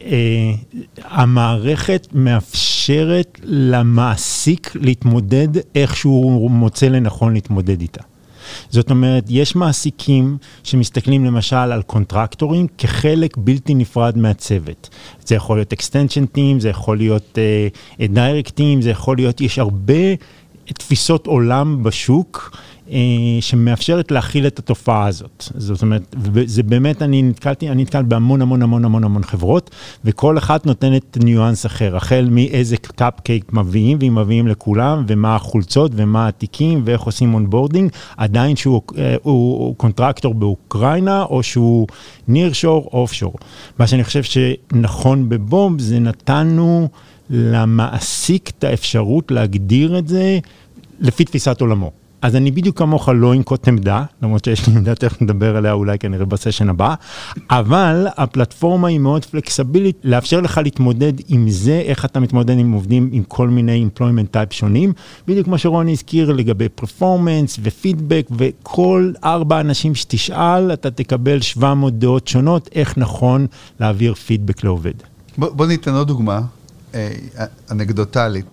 המערכת 1.04 2.08
מאפשרת 2.12 3.40
למעסיק 3.44 4.72
להתמודד 4.74 5.48
איך 5.74 5.96
שהוא 5.96 6.50
מוצא 6.50 6.86
לנכון 6.86 7.34
להתמודד 7.34 7.80
איתה. 7.80 8.02
זאת 8.70 8.90
אומרת, 8.90 9.24
יש 9.28 9.56
מעסיקים 9.56 10.36
שמסתכלים 10.62 11.24
למשל 11.24 11.56
על 11.56 11.82
קונטרקטורים 11.82 12.66
כחלק 12.78 13.36
בלתי 13.36 13.74
נפרד 13.74 14.18
מהצוות. 14.18 14.88
זה 15.24 15.34
יכול 15.34 15.56
להיות 15.58 15.72
extension 15.72 16.36
team, 16.36 16.60
זה 16.60 16.68
יכול 16.68 16.96
להיות 16.96 17.38
uh, 17.98 18.02
direct 18.02 18.50
team, 18.50 18.82
זה 18.82 18.90
יכול 18.90 19.16
להיות, 19.16 19.40
יש 19.40 19.58
הרבה 19.58 20.14
תפיסות 20.64 21.26
עולם 21.26 21.82
בשוק. 21.82 22.56
אה, 22.90 22.98
שמאפשרת 23.40 24.10
להכיל 24.10 24.46
את 24.46 24.58
התופעה 24.58 25.06
הזאת. 25.06 25.44
זאת 25.56 25.82
אומרת, 25.82 26.16
זה 26.44 26.62
באמת, 26.62 27.02
אני 27.02 27.22
נתקלתי, 27.22 27.70
אני 27.70 27.82
נתקל 27.82 28.02
בהמון 28.02 28.42
המון 28.42 28.62
המון 28.62 28.84
המון 28.84 29.04
המון 29.04 29.22
חברות, 29.22 29.70
וכל 30.04 30.38
אחת 30.38 30.66
נותנת 30.66 31.18
ניואנס 31.24 31.66
אחר, 31.66 31.96
החל 31.96 32.28
מאיזה 32.30 32.76
קאפקייק 32.76 33.52
מביאים, 33.52 33.98
ואם 34.00 34.14
מביאים 34.14 34.48
לכולם, 34.48 35.04
ומה 35.08 35.36
החולצות, 35.36 35.92
ומה 35.94 36.28
התיקים, 36.28 36.82
ואיך 36.84 37.00
עושים 37.00 37.34
onboarding, 37.34 37.90
עדיין 38.16 38.56
שהוא 38.56 38.82
אה, 38.98 39.16
הוא, 39.22 39.58
הוא 39.58 39.76
contractor 39.76 40.34
באוקראינה, 40.34 41.22
או 41.22 41.42
שהוא 41.42 41.86
near 42.28 42.52
shore, 42.52 42.90
off 42.92 43.12
shore. 43.12 43.34
מה 43.78 43.86
שאני 43.86 44.04
חושב 44.04 44.22
שנכון 44.22 45.28
בבוב, 45.28 45.80
זה 45.80 45.98
נתנו 45.98 46.88
למעסיק 47.30 48.50
את 48.58 48.64
האפשרות 48.64 49.30
להגדיר 49.30 49.98
את 49.98 50.08
זה 50.08 50.38
לפי 51.00 51.24
תפיסת 51.24 51.60
עולמו. 51.60 51.90
אז 52.22 52.36
אני 52.36 52.50
בדיוק 52.50 52.78
כמוך 52.78 53.08
לא 53.08 53.34
אנקוט 53.34 53.68
עמדה, 53.68 54.04
למרות 54.22 54.44
שיש 54.44 54.68
לי 54.68 54.76
עמדה, 54.76 54.94
תכף 54.94 55.22
נדבר 55.22 55.56
עליה 55.56 55.72
אולי 55.72 55.98
כנראה 55.98 56.24
ב 56.24 56.30
session 56.30 56.68
הבא, 56.68 56.94
אבל 57.50 58.06
הפלטפורמה 58.16 58.88
היא 58.88 58.98
מאוד 58.98 59.24
פלקסבילית, 59.24 59.96
לאפשר 60.04 60.40
לך 60.40 60.60
להתמודד 60.64 61.12
עם 61.28 61.50
זה, 61.50 61.82
איך 61.84 62.04
אתה 62.04 62.20
מתמודד 62.20 62.58
עם 62.58 62.72
עובדים 62.72 63.08
עם 63.12 63.22
כל 63.22 63.48
מיני 63.48 63.86
employment 63.88 64.36
type 64.36 64.54
שונים, 64.54 64.92
בדיוק 65.28 65.44
כמו 65.44 65.58
שרוני 65.58 65.92
הזכיר 65.92 66.32
לגבי 66.32 66.68
פרפורמנס 66.68 67.58
ופידבק, 67.62 68.26
וכל 68.36 69.12
ארבע 69.24 69.60
אנשים 69.60 69.94
שתשאל, 69.94 70.72
אתה 70.72 70.90
תקבל 70.90 71.40
700 71.40 71.98
דעות 71.98 72.28
שונות, 72.28 72.68
איך 72.74 72.98
נכון 72.98 73.46
להעביר 73.80 74.14
פידבק 74.14 74.64
לעובד. 74.64 74.94
בוא, 75.38 75.48
בוא 75.50 75.66
ניתן 75.66 75.94
עוד 75.94 76.08
דוגמה, 76.08 76.40
אה, 76.94 77.10
אנקדוטלית. 77.70 78.46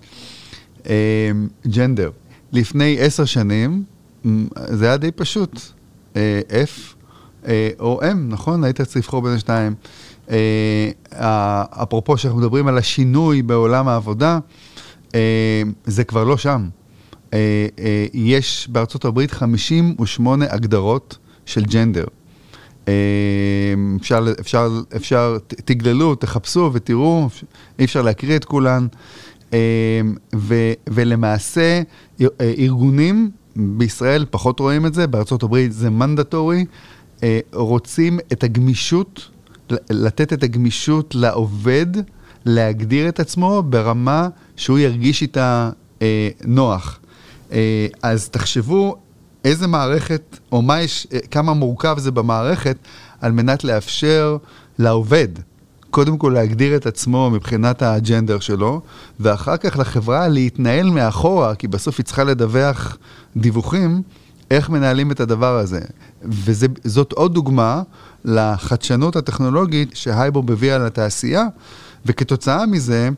אה, 0.89 1.32
ג'נדר. 1.67 2.10
לפני 2.56 2.98
עשר 3.00 3.26
שנים, 3.26 3.84
זה 4.56 4.86
היה 4.86 4.98
די 4.98 5.12
פשוט. 5.12 5.60
אה, 6.15 6.41
F 6.50 6.96
אה, 7.48 7.70
או 7.80 8.02
M, 8.02 8.15
נכון? 8.28 8.63
היית 8.63 8.82
צריך 8.82 8.96
לבחור 8.96 9.22
בין 9.22 9.34
השניים. 9.34 9.76
אה, 10.30 10.91
אפרופו 11.84 12.18
שאנחנו 12.18 12.39
מדברים 12.39 12.68
על 12.68 12.78
השינוי 12.78 13.41
בעולם 13.41 13.88
העבודה, 13.88 14.39
זה 15.86 16.04
כבר 16.04 16.24
לא 16.24 16.38
שם. 16.38 16.70
יש 18.13 18.68
בארצות 18.72 19.06
הברית 19.06 19.32
58 19.32 20.46
הגדרות 20.50 21.18
של 21.46 21.63
ג'נדר. 21.65 22.04
אפשר, 24.02 24.26
אפשר, 24.39 24.70
אפשר, 24.96 25.38
תגללו, 25.48 26.15
תחפשו 26.15 26.70
ותראו, 26.74 27.30
אי 27.80 27.86
אפשר 27.86 28.02
להקריא 28.02 28.36
את 28.36 28.46
כולן. 28.46 28.88
אה, 29.54 30.02
ו, 30.36 30.56
ולמעשה, 30.90 31.82
אה, 32.22 32.28
ארגונים 32.58 33.32
בישראל 33.56 34.26
פחות 34.30 34.60
רואים 34.60 34.86
את 34.86 34.94
זה, 34.94 35.08
בארצות 35.08 35.44
הברית 35.44 35.74
זה 35.74 35.90
מנדטורי, 35.90 36.66
אה, 37.24 37.40
רוצים 37.54 38.20
את 38.32 38.44
הגמישות, 38.44 39.30
לתת 39.90 40.34
את 40.34 40.44
הגמישות 40.44 41.16
לעובד, 41.16 41.86
להגדיר 42.46 43.10
את 43.10 43.20
עצמו 43.20 43.64
ברמה 43.70 44.30
שהוא 44.56 44.80
ירגיש 44.80 45.22
איתה 45.22 45.70
אה, 46.02 46.30
נוח. 46.46 47.00
אז 48.02 48.30
תחשבו 48.30 48.96
איזה 49.46 49.68
מערכת, 49.68 50.40
או 50.52 50.62
מה 50.62 50.82
יש, 50.82 51.08
כמה 51.32 51.54
מורכב 51.54 51.96
זה 52.00 52.12
במערכת, 52.12 52.78
על 53.22 53.32
מנת 53.32 53.64
לאפשר 53.64 54.38
לעובד, 54.80 55.28
קודם 55.96 56.18
כל 56.18 56.32
להגדיר 56.36 56.76
את 56.76 56.86
עצמו 56.86 57.30
מבחינת 57.30 57.82
הג'נדר 57.82 58.40
שלו, 58.40 58.82
ואחר 59.20 59.58
כך 59.58 59.78
לחברה 59.78 60.28
להתנהל 60.28 60.90
מאחורה, 60.90 61.56
כי 61.56 61.68
בסוף 61.68 61.96
היא 61.98 62.06
צריכה 62.06 62.24
לדווח 62.24 62.98
דיווחים, 63.38 64.02
איך 64.52 64.70
מנהלים 64.70 65.12
את 65.12 65.20
הדבר 65.20 65.58
הזה. 65.58 65.80
וזאת 66.24 67.12
עוד 67.12 67.34
דוגמה 67.34 67.82
לחדשנות 68.26 69.16
הטכנולוגית 69.16 69.92
שהייבוב 69.94 70.52
הביאה 70.52 70.78
לתעשייה, 70.78 71.46
וכתוצאה 72.06 72.66
מזה, 72.66 73.10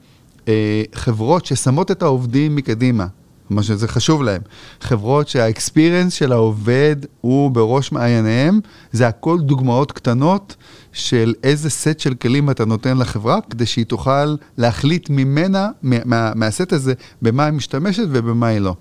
אה, 0.47 0.83
חברות 0.95 1.45
ששמות 1.45 1.91
את 1.91 2.01
העובדים 2.01 2.55
מקדימה, 2.55 3.07
מה 3.49 3.63
שזה 3.63 3.87
חשוב 3.87 4.23
להם. 4.23 4.41
חברות 4.81 5.27
שהאקספיריאנס 5.27 6.13
של 6.13 6.31
העובד 6.31 6.95
הוא 7.21 7.51
בראש 7.51 7.91
מעייניהם, 7.91 8.59
זה 8.91 9.07
הכל 9.07 9.39
דוגמאות 9.39 9.91
קטנות 9.91 10.55
של 10.97 11.33
איזה 11.43 11.69
סט 11.69 11.99
של 11.99 12.13
כלים 12.13 12.49
אתה 12.49 12.65
נותן 12.65 12.97
לחברה, 12.97 13.39
כדי 13.49 13.65
שהיא 13.65 13.85
תוכל 13.85 14.35
להחליט 14.57 15.09
ממנה, 15.09 15.69
מה, 15.83 16.31
מהסט 16.35 16.73
הזה, 16.73 16.93
במה 17.21 17.45
היא 17.45 17.53
משתמשת 17.53 18.03
ובמה 18.11 18.47
היא 18.47 18.59
לא. 18.59 18.75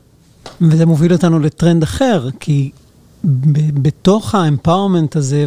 וזה 0.60 0.86
מוביל 0.86 1.12
אותנו 1.12 1.38
לטרנד 1.38 1.82
אחר, 1.82 2.28
כי 2.40 2.70
בתוך 3.74 4.34
האמפאורמנט 4.34 5.16
הזה 5.16 5.46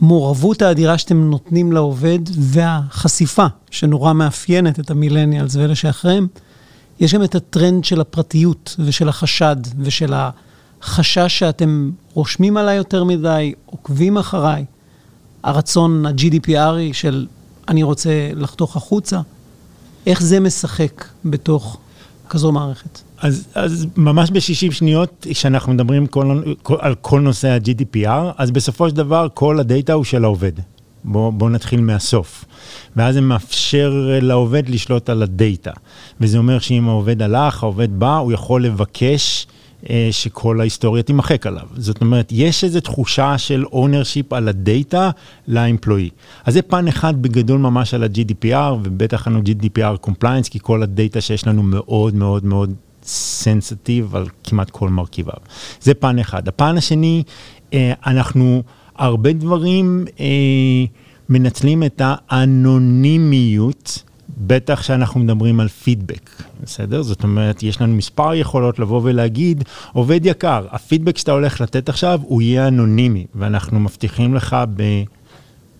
והמעורבות 0.00 0.62
האדירה 0.62 0.98
שאתם 0.98 1.30
נותנים 1.30 1.72
לעובד 1.72 2.18
והחשיפה 2.38 3.46
שנורא 3.70 4.12
מאפיינת 4.12 4.80
את 4.80 4.90
המילניאלס 4.90 5.56
ואלה 5.56 5.74
שאחריהם, 5.74 6.26
יש 7.00 7.14
גם 7.14 7.24
את 7.24 7.34
הטרנד 7.34 7.84
של 7.84 8.00
הפרטיות 8.00 8.76
ושל 8.78 9.08
החשד 9.08 9.56
ושל 9.78 10.12
החשש 10.14 11.38
שאתם 11.38 11.90
רושמים 12.14 12.56
עליי 12.56 12.76
יותר 12.76 13.04
מדי, 13.04 13.52
עוקבים 13.66 14.18
אחריי, 14.18 14.64
הרצון 15.42 16.06
ה-GDPRי 16.06 16.92
של 16.92 17.26
אני 17.68 17.82
רוצה 17.82 18.30
לחתוך 18.34 18.76
החוצה, 18.76 19.20
איך 20.06 20.22
זה 20.22 20.40
משחק 20.40 21.04
בתוך 21.24 21.78
כזו 22.28 22.52
מערכת? 22.52 23.00
אז, 23.18 23.46
אז 23.54 23.86
ממש 23.96 24.30
ב-60 24.30 24.72
שניות, 24.72 25.26
כשאנחנו 25.30 25.72
מדברים 25.72 26.06
כל, 26.06 26.42
כל, 26.62 26.76
על 26.80 26.94
כל 26.94 27.20
נושא 27.20 27.48
ה-GDPR, 27.48 28.32
אז 28.38 28.50
בסופו 28.50 28.88
של 28.88 28.96
דבר 28.96 29.28
כל 29.34 29.60
הדאטה 29.60 29.92
הוא 29.92 30.04
של 30.04 30.24
העובד. 30.24 30.52
בואו 31.04 31.32
בוא 31.32 31.50
נתחיל 31.50 31.80
מהסוף. 31.80 32.44
ואז 32.96 33.14
זה 33.14 33.20
מאפשר 33.20 34.10
לעובד 34.22 34.68
לשלוט 34.68 35.10
על 35.10 35.22
הדאטה. 35.22 35.70
וזה 36.20 36.38
אומר 36.38 36.58
שאם 36.58 36.88
העובד 36.88 37.22
הלך, 37.22 37.62
העובד 37.62 37.98
בא, 37.98 38.16
הוא 38.16 38.32
יכול 38.32 38.64
לבקש 38.64 39.46
שכל 40.10 40.60
ההיסטוריה 40.60 41.02
תימחק 41.02 41.46
עליו. 41.46 41.66
זאת 41.76 42.00
אומרת, 42.00 42.28
יש 42.32 42.64
איזו 42.64 42.80
תחושה 42.80 43.38
של 43.38 43.64
ownership 43.72 44.26
על 44.30 44.48
הדאטה 44.48 45.10
לאמפלואי. 45.48 46.10
אז 46.44 46.54
זה 46.54 46.62
פן 46.62 46.88
אחד 46.88 47.22
בגדול 47.22 47.60
ממש 47.60 47.94
על 47.94 48.02
ה-GDPR, 48.02 48.72
ובטח 48.82 49.28
לנו 49.28 49.40
GDPR 49.40 50.06
compliance, 50.06 50.50
כי 50.50 50.58
כל 50.62 50.82
הדאטה 50.82 51.20
שיש 51.20 51.46
לנו 51.46 51.62
מאוד 51.62 52.14
מאוד 52.14 52.44
מאוד 52.44 52.74
סנסיטיב 53.02 54.16
על 54.16 54.26
כמעט 54.44 54.70
כל 54.70 54.88
מרכיביו. 54.88 55.38
זה 55.80 55.94
פן 55.94 56.18
אחד. 56.18 56.48
הפן 56.48 56.76
השני, 56.76 57.22
אה, 57.74 57.92
אנחנו 58.06 58.62
הרבה 58.96 59.32
דברים 59.32 60.04
אה, 60.20 60.26
מנצלים 61.28 61.82
את 61.82 62.02
האנונימיות. 62.04 64.02
בטח 64.36 64.82
שאנחנו 64.82 65.20
מדברים 65.20 65.60
על 65.60 65.68
פידבק, 65.68 66.30
בסדר? 66.62 67.02
זאת 67.02 67.22
אומרת, 67.22 67.62
יש 67.62 67.80
לנו 67.80 67.96
מספר 67.96 68.34
יכולות 68.34 68.78
לבוא 68.78 69.00
ולהגיד, 69.04 69.64
עובד 69.92 70.20
יקר, 70.26 70.66
הפידבק 70.70 71.18
שאתה 71.18 71.32
הולך 71.32 71.60
לתת 71.60 71.88
עכשיו 71.88 72.20
הוא 72.22 72.42
יהיה 72.42 72.68
אנונימי, 72.68 73.26
ואנחנו 73.34 73.80
מבטיחים 73.80 74.34
לך 74.34 74.56
ב... 74.76 74.82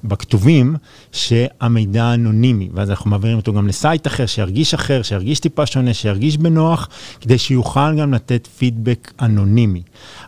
בכתובים 0.05 0.77
שהמידע 1.12 2.14
אנונימי, 2.14 2.69
ואז 2.75 2.90
אנחנו 2.90 3.11
מעבירים 3.11 3.37
אותו 3.37 3.53
גם 3.53 3.69
לסייט 3.69 4.07
אחר, 4.07 4.27
שירגיש 4.27 4.75
אחר, 4.75 5.03
שירגיש 5.03 5.40
טיפה 5.40 5.66
שונה, 5.66 5.95
שירגיש 5.95 6.37
בנוח, 6.37 6.88
כדי 7.21 7.38
שיוכל 7.38 7.99
גם 7.99 8.14
לתת 8.14 8.49
פידבק 8.59 9.12
אנונימי. 9.23 9.83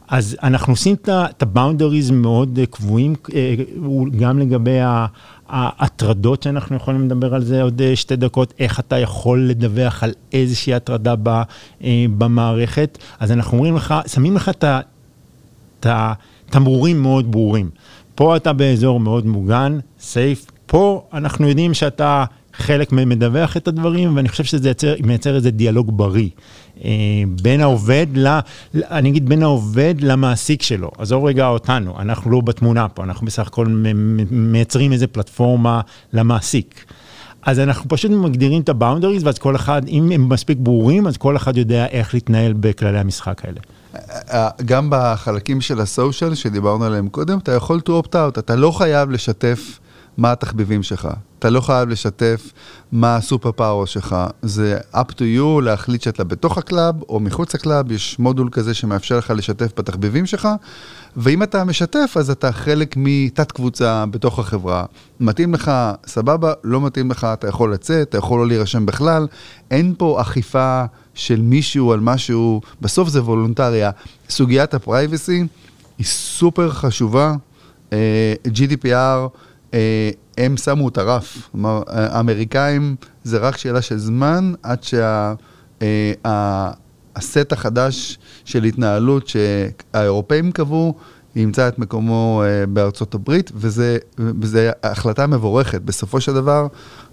אז 0.08 0.36
אנחנו 0.42 0.72
עושים 0.72 0.94
את 0.94 1.08
ה-boundaries 1.08 2.12
מאוד 2.12 2.58
קבועים, 2.70 3.14
אה, 3.34 3.54
גם 4.18 4.38
לגבי 4.38 4.78
ההטרדות 5.48 6.42
שאנחנו 6.42 6.76
יכולים 6.76 7.04
לדבר 7.04 7.34
על 7.34 7.44
זה 7.44 7.62
עוד 7.62 7.82
אה, 7.82 7.96
שתי 7.96 8.16
דקות, 8.16 8.54
איך 8.58 8.80
אתה 8.80 8.98
יכול 8.98 9.40
לדווח 9.48 10.04
על 10.04 10.12
איזושהי 10.32 10.74
הטרדה 10.74 11.14
אה, 11.84 12.04
במערכת. 12.18 12.98
אז 13.20 13.32
אנחנו 13.32 13.56
אומרים 13.56 13.76
לך, 13.76 13.94
שמים 14.06 14.36
לך 14.36 14.48
את 14.48 15.86
התמרורים 15.86 17.02
מאוד 17.02 17.32
ברורים. 17.32 17.70
פה 18.14 18.36
אתה 18.36 18.52
באזור 18.52 19.00
מאוד 19.00 19.26
מוגן, 19.26 19.78
סייף, 20.00 20.46
פה 20.66 21.04
אנחנו 21.12 21.48
יודעים 21.48 21.74
שאתה 21.74 22.24
חלק 22.58 22.92
מדווח 22.92 23.56
את 23.56 23.68
הדברים, 23.68 24.16
ואני 24.16 24.28
חושב 24.28 24.44
שזה 24.44 24.70
יצר, 24.70 24.94
מייצר 25.02 25.36
איזה 25.36 25.50
דיאלוג 25.50 25.96
בריא. 25.96 26.28
אה, 26.84 26.90
בין 27.42 27.60
העובד, 27.60 28.06
ל, 28.14 28.38
אני 28.74 29.08
אגיד 29.08 29.28
בין 29.28 29.42
העובד 29.42 29.94
למעסיק 30.00 30.62
שלו. 30.62 30.90
עזוב 30.98 31.24
רגע 31.24 31.48
אותנו, 31.48 32.00
אנחנו 32.00 32.30
לא 32.30 32.40
בתמונה 32.40 32.88
פה, 32.88 33.04
אנחנו 33.04 33.26
בסך 33.26 33.46
הכל 33.46 33.66
מייצרים 34.30 34.92
איזה 34.92 35.06
פלטפורמה 35.06 35.80
למעסיק. 36.12 36.84
אז 37.42 37.58
אנחנו 37.58 37.88
פשוט 37.88 38.10
מגדירים 38.10 38.62
את 38.62 38.68
הבאונדריז, 38.68 39.24
ואז 39.24 39.38
כל 39.38 39.56
אחד, 39.56 39.88
אם 39.88 40.10
הם 40.12 40.28
מספיק 40.28 40.58
ברורים, 40.60 41.06
אז 41.06 41.16
כל 41.16 41.36
אחד 41.36 41.56
יודע 41.56 41.86
איך 41.86 42.14
להתנהל 42.14 42.52
בכללי 42.52 42.98
המשחק 42.98 43.42
האלה. 43.44 43.60
גם 44.64 44.88
בחלקים 44.90 45.60
של 45.60 45.80
ה 45.80 45.88
social 45.88 46.34
שדיברנו 46.34 46.84
עליהם 46.84 47.08
קודם, 47.08 47.38
אתה 47.38 47.52
יכול 47.52 47.80
to 47.88 47.90
opt 48.04 48.12
out, 48.12 48.38
אתה 48.38 48.56
לא 48.56 48.70
חייב 48.70 49.10
לשתף 49.10 49.78
מה 50.16 50.32
התחביבים 50.32 50.82
שלך. 50.82 51.08
אתה 51.38 51.50
לא 51.50 51.60
חייב 51.60 51.88
לשתף 51.88 52.52
מה 52.92 53.16
ה 53.16 53.22
super 53.22 53.52
power 53.52 53.86
שלך. 53.86 54.16
זה 54.42 54.78
up 54.94 55.12
to 55.12 55.20
you 55.20 55.62
להחליט 55.62 56.02
שאתה 56.02 56.24
בתוך 56.24 56.58
ה 56.58 56.67
club 56.67 57.02
או 57.08 57.20
מחוץ 57.20 57.54
ל 57.54 57.61
club, 57.61 57.92
יש 57.92 58.18
מודול 58.18 58.48
כזה 58.52 58.74
שמאפשר 58.74 59.18
לך 59.18 59.32
לשתף 59.36 59.72
בתחביבים 59.78 60.26
שלך, 60.26 60.48
ואם 61.16 61.42
אתה 61.42 61.64
משתף, 61.64 62.14
אז 62.16 62.30
אתה 62.30 62.52
חלק 62.52 62.94
מתת 62.96 63.52
קבוצה 63.52 64.04
בתוך 64.10 64.38
החברה. 64.38 64.84
מתאים 65.20 65.54
לך, 65.54 65.70
סבבה, 66.06 66.52
לא 66.64 66.80
מתאים 66.80 67.10
לך, 67.10 67.26
אתה 67.32 67.48
יכול 67.48 67.72
לצאת, 67.72 68.08
אתה 68.08 68.18
יכול 68.18 68.40
לא 68.40 68.46
להירשם 68.46 68.86
בכלל. 68.86 69.26
אין 69.70 69.94
פה 69.98 70.20
אכיפה 70.20 70.84
של 71.14 71.40
מישהו 71.40 71.92
על 71.92 72.00
משהו, 72.00 72.60
בסוף 72.80 73.08
זה 73.08 73.22
voluntary. 73.22 73.90
סוגיית 74.30 74.74
ה 74.74 74.83
privacy 74.83 75.46
היא 75.98 76.06
סופר 76.06 76.70
חשובה. 76.70 77.34
Uh, 77.90 77.92
GDPR, 78.48 78.86
uh, 78.86 79.28
הם 80.38 80.56
שמו 80.56 80.88
את 80.88 80.98
הרף. 80.98 81.48
כלומר, 81.52 81.82
האמריקאים 81.86 82.96
זה 83.24 83.38
רק 83.38 83.56
שאלה 83.56 83.82
של 83.82 83.98
זמן 83.98 84.52
עד 84.62 84.82
שהסט 84.82 85.02
uh, 87.52 87.54
החדש 87.54 88.18
של 88.44 88.64
התנהלות 88.64 89.28
שהאירופאים 89.28 90.52
קבעו, 90.52 90.94
ימצא 91.36 91.68
את 91.68 91.78
מקומו 91.78 92.42
בארצות 92.68 93.14
הברית, 93.14 93.52
וזו 93.54 94.58
החלטה 94.82 95.26
מבורכת. 95.26 95.82
בסופו 95.82 96.20
של 96.20 96.34
דבר, 96.34 96.66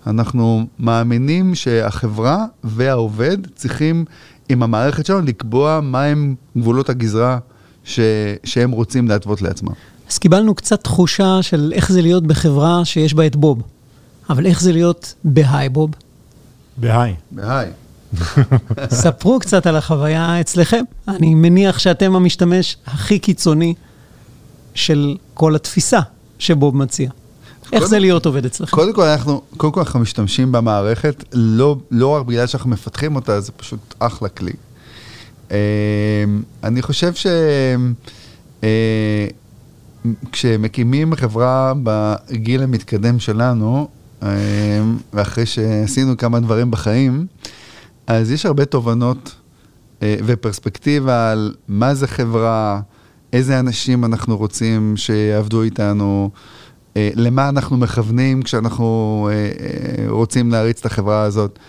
אנחנו 0.07 0.65
מאמינים 0.79 1.55
שהחברה 1.55 2.45
והעובד 2.63 3.37
צריכים 3.55 4.05
עם 4.49 4.63
המערכת 4.63 5.05
שלנו 5.05 5.21
לקבוע 5.21 5.79
מהם 5.83 6.35
גבולות 6.57 6.89
הגזרה 6.89 7.37
ש, 7.83 7.99
שהם 8.43 8.71
רוצים 8.71 9.07
להתוות 9.07 9.41
לעצמם. 9.41 9.73
אז 10.11 10.17
קיבלנו 10.17 10.55
קצת 10.55 10.83
תחושה 10.83 11.41
של 11.41 11.71
איך 11.75 11.91
זה 11.91 12.01
להיות 12.01 12.23
בחברה 12.23 12.85
שיש 12.85 13.13
בה 13.13 13.25
את 13.25 13.35
בוב. 13.35 13.61
אבל 14.29 14.45
איך 14.45 14.61
זה 14.61 14.71
להיות 14.71 15.13
בהיי 15.23 15.69
בוב? 15.69 15.91
בהיי. 16.77 17.15
בהיי. 17.31 17.69
ספרו 19.03 19.39
קצת 19.39 19.67
על 19.67 19.75
החוויה 19.75 20.41
אצלכם. 20.41 20.83
אני 21.07 21.35
מניח 21.35 21.79
שאתם 21.79 22.15
המשתמש 22.15 22.77
הכי 22.85 23.19
קיצוני 23.19 23.73
של 24.73 25.17
כל 25.33 25.55
התפיסה 25.55 25.99
שבוב 26.39 26.77
מציע. 26.77 27.09
איך 27.73 27.85
זה 27.85 27.99
להיות 27.99 28.25
עובד 28.25 28.45
אצלכם? 28.45 28.75
קודם 28.75 28.93
כל 28.93 29.01
אנחנו, 29.01 29.41
קודם 29.57 29.73
כל 29.73 29.79
אנחנו 29.79 29.99
משתמשים 29.99 30.51
במערכת, 30.51 31.23
לא, 31.33 31.75
לא 31.91 32.07
רק 32.07 32.25
בגלל 32.25 32.47
שאנחנו 32.47 32.69
מפתחים 32.69 33.15
אותה, 33.15 33.41
זה 33.41 33.51
פשוט 33.51 33.93
אחלה 33.99 34.29
כלי. 34.29 34.53
אמ, 35.51 35.55
אני 36.63 36.81
חושב 36.81 37.13
שכשמקימים 37.13 37.93
אה, 40.45 41.15
חברה 41.15 41.73
בגיל 41.83 42.63
המתקדם 42.63 43.19
שלנו, 43.19 43.87
ואחרי 45.13 45.45
שעשינו 45.45 46.17
כמה 46.17 46.39
דברים 46.39 46.71
בחיים, 46.71 47.27
אז 48.07 48.31
יש 48.31 48.45
הרבה 48.45 48.65
תובנות 48.65 49.35
ופרספקטיבה 50.01 51.31
על 51.31 51.53
מה 51.67 51.93
זה 51.93 52.07
חברה, 52.07 52.81
איזה 53.33 53.59
אנשים 53.59 54.05
אנחנו 54.05 54.37
רוצים 54.37 54.97
שיעבדו 54.97 55.61
איתנו, 55.61 56.29
למה 56.95 57.49
אנחנו 57.49 57.77
מכוונים 57.77 58.41
כשאנחנו 58.41 59.29
רוצים 60.07 60.51
להריץ 60.51 60.79
את 60.79 60.85
החברה 60.85 61.21
הזאת. 61.21 61.59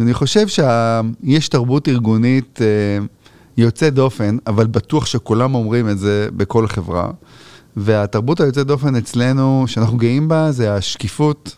אני 0.00 0.14
חושב 0.14 0.46
שיש 0.48 1.48
תרבות 1.48 1.88
ארגונית 1.88 2.60
יוצאת 3.56 3.94
דופן, 3.94 4.36
אבל 4.46 4.66
בטוח 4.66 5.06
שכולם 5.06 5.54
אומרים 5.54 5.88
את 5.88 5.98
זה 5.98 6.28
בכל 6.36 6.66
חברה. 6.66 7.10
והתרבות 7.76 8.40
היוצאת 8.40 8.66
דופן 8.66 8.96
אצלנו, 8.96 9.64
שאנחנו 9.66 9.96
גאים 9.96 10.28
בה, 10.28 10.52
זה 10.52 10.74
השקיפות, 10.74 11.56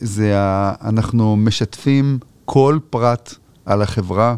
זה 0.00 0.38
ה... 0.38 0.72
אנחנו 0.88 1.36
משתפים 1.36 2.18
כל 2.44 2.78
פרט 2.90 3.34
על 3.66 3.82
החברה, 3.82 4.36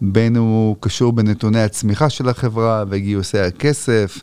בין 0.00 0.36
הוא 0.36 0.76
קשור 0.80 1.12
בנתוני 1.12 1.62
הצמיחה 1.62 2.10
של 2.10 2.28
החברה 2.28 2.84
וגיוסי 2.88 3.38
הכסף 3.38 4.18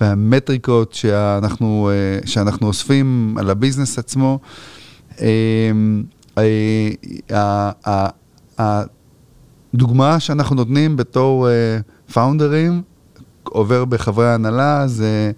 והמטריקות 0.00 0.92
שאנחנו, 0.94 1.90
שאנחנו 2.24 2.66
אוספים 2.66 3.36
על 3.38 3.50
הביזנס 3.50 3.98
עצמו. 3.98 4.38
הדוגמה 9.74 10.20
שאנחנו 10.20 10.56
נותנים 10.56 10.96
בתור 10.96 11.48
פאונדרים, 12.12 12.82
עובר 13.52 13.84
בחברי 13.84 14.26
ההנהלה, 14.28 14.86
זה, 14.86 15.32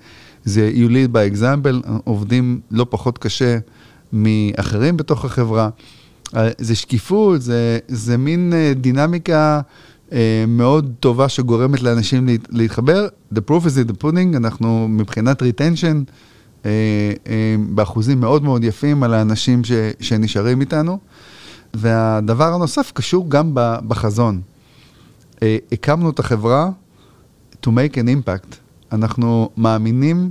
זה 0.45 0.73
you 0.75 0.91
lead 0.91 1.15
by 1.15 1.37
example, 1.37 1.89
עובדים 2.05 2.61
לא 2.71 2.87
פחות 2.91 3.19
קשה 3.19 3.59
מאחרים 4.13 4.97
בתוך 4.97 5.25
החברה. 5.25 5.69
זה 6.59 6.75
שקיפות, 6.75 7.43
זה, 7.43 7.79
זה 7.89 8.17
מין 8.17 8.53
דינמיקה 8.75 9.61
מאוד 10.49 10.93
טובה 11.01 11.29
שגורמת 11.29 11.83
לאנשים 11.83 12.29
להתחבר. 12.51 13.09
The 13.35 13.41
proof 13.51 13.65
is 13.65 13.87
in 13.87 13.91
the 13.91 14.03
pudding, 14.05 14.37
אנחנו 14.37 14.89
מבחינת 14.89 15.43
retention, 15.43 16.11
באחוזים 17.69 18.21
מאוד 18.21 18.45
מאוד 18.45 18.65
יפים 18.65 19.03
על 19.03 19.15
האנשים 19.15 19.65
ש, 19.65 19.73
שנשארים 20.01 20.61
איתנו. 20.61 20.99
והדבר 21.75 22.55
הנוסף 22.55 22.93
קשור 22.95 23.31
גם 23.31 23.51
בחזון. 23.89 24.41
הקמנו 25.73 26.11
את 26.11 26.19
החברה 26.19 26.71
to 27.65 27.69
make 27.69 27.95
an 27.97 28.09
impact. 28.09 28.57
אנחנו 28.93 29.51
מאמינים 29.57 30.31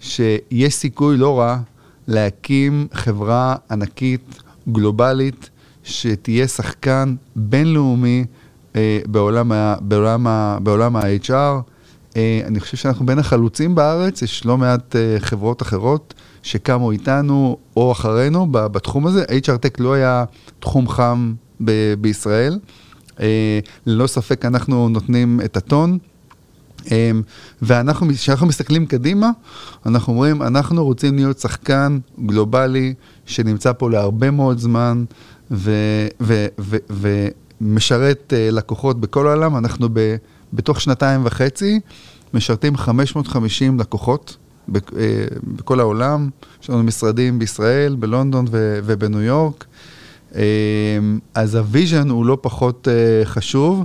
שיש 0.00 0.74
סיכוי 0.74 1.16
לא 1.16 1.38
רע 1.38 1.58
להקים 2.06 2.86
חברה 2.92 3.56
ענקית, 3.70 4.42
גלובלית, 4.72 5.50
שתהיה 5.84 6.48
שחקן 6.48 7.14
בינלאומי 7.36 8.24
אה, 8.76 8.98
בעולם 10.60 10.96
ה-HR. 10.96 11.60
אה, 12.16 12.40
אני 12.46 12.60
חושב 12.60 12.76
שאנחנו 12.76 13.06
בין 13.06 13.18
החלוצים 13.18 13.74
בארץ, 13.74 14.22
יש 14.22 14.46
לא 14.46 14.58
מעט 14.58 14.96
אה, 14.96 15.16
חברות 15.18 15.62
אחרות 15.62 16.14
שקמו 16.42 16.90
איתנו 16.90 17.58
או 17.76 17.92
אחרינו 17.92 18.46
בתחום 18.50 19.06
הזה. 19.06 19.24
HR 19.24 19.58
Tech 19.66 19.76
לא 19.78 19.94
היה 19.94 20.24
תחום 20.60 20.88
חם 20.88 21.34
ב- 21.64 21.94
בישראל. 22.00 22.58
אה, 23.20 23.58
ללא 23.86 24.06
ספק 24.06 24.44
אנחנו 24.44 24.88
נותנים 24.88 25.40
את 25.44 25.56
הטון. 25.56 25.98
אמ, 26.90 27.22
ואנחנו, 27.62 28.08
כשאנחנו 28.08 28.46
מסתכלים 28.46 28.86
קדימה, 28.86 29.30
אנחנו 29.86 30.12
אומרים, 30.12 30.42
אנחנו 30.42 30.84
רוצים 30.84 31.16
להיות 31.16 31.38
שחקן 31.38 31.98
גלובלי 32.26 32.94
שנמצא 33.26 33.72
פה 33.72 33.90
להרבה 33.90 34.30
מאוד 34.30 34.58
זמן 34.58 35.04
ומשרת 37.60 38.32
אה, 38.36 38.48
לקוחות 38.50 39.00
בכל 39.00 39.26
העולם. 39.26 39.56
אנחנו 39.56 39.88
ב, 39.92 40.16
בתוך 40.52 40.80
שנתיים 40.80 41.20
וחצי 41.24 41.80
משרתים 42.34 42.76
550 42.76 43.80
לקוחות 43.80 44.36
אה, 44.74 44.80
בכל 45.42 45.80
העולם. 45.80 46.28
יש 46.62 46.70
לנו 46.70 46.82
משרדים 46.82 47.38
בישראל, 47.38 47.96
בלונדון 47.98 48.44
ובניו 48.50 49.20
יורק. 49.20 49.64
אמ, 50.34 51.18
אז 51.34 51.54
ה 51.54 51.62
vision 51.62 52.10
הוא 52.10 52.26
לא 52.26 52.38
פחות 52.40 52.88
אה, 52.88 53.24
חשוב. 53.24 53.84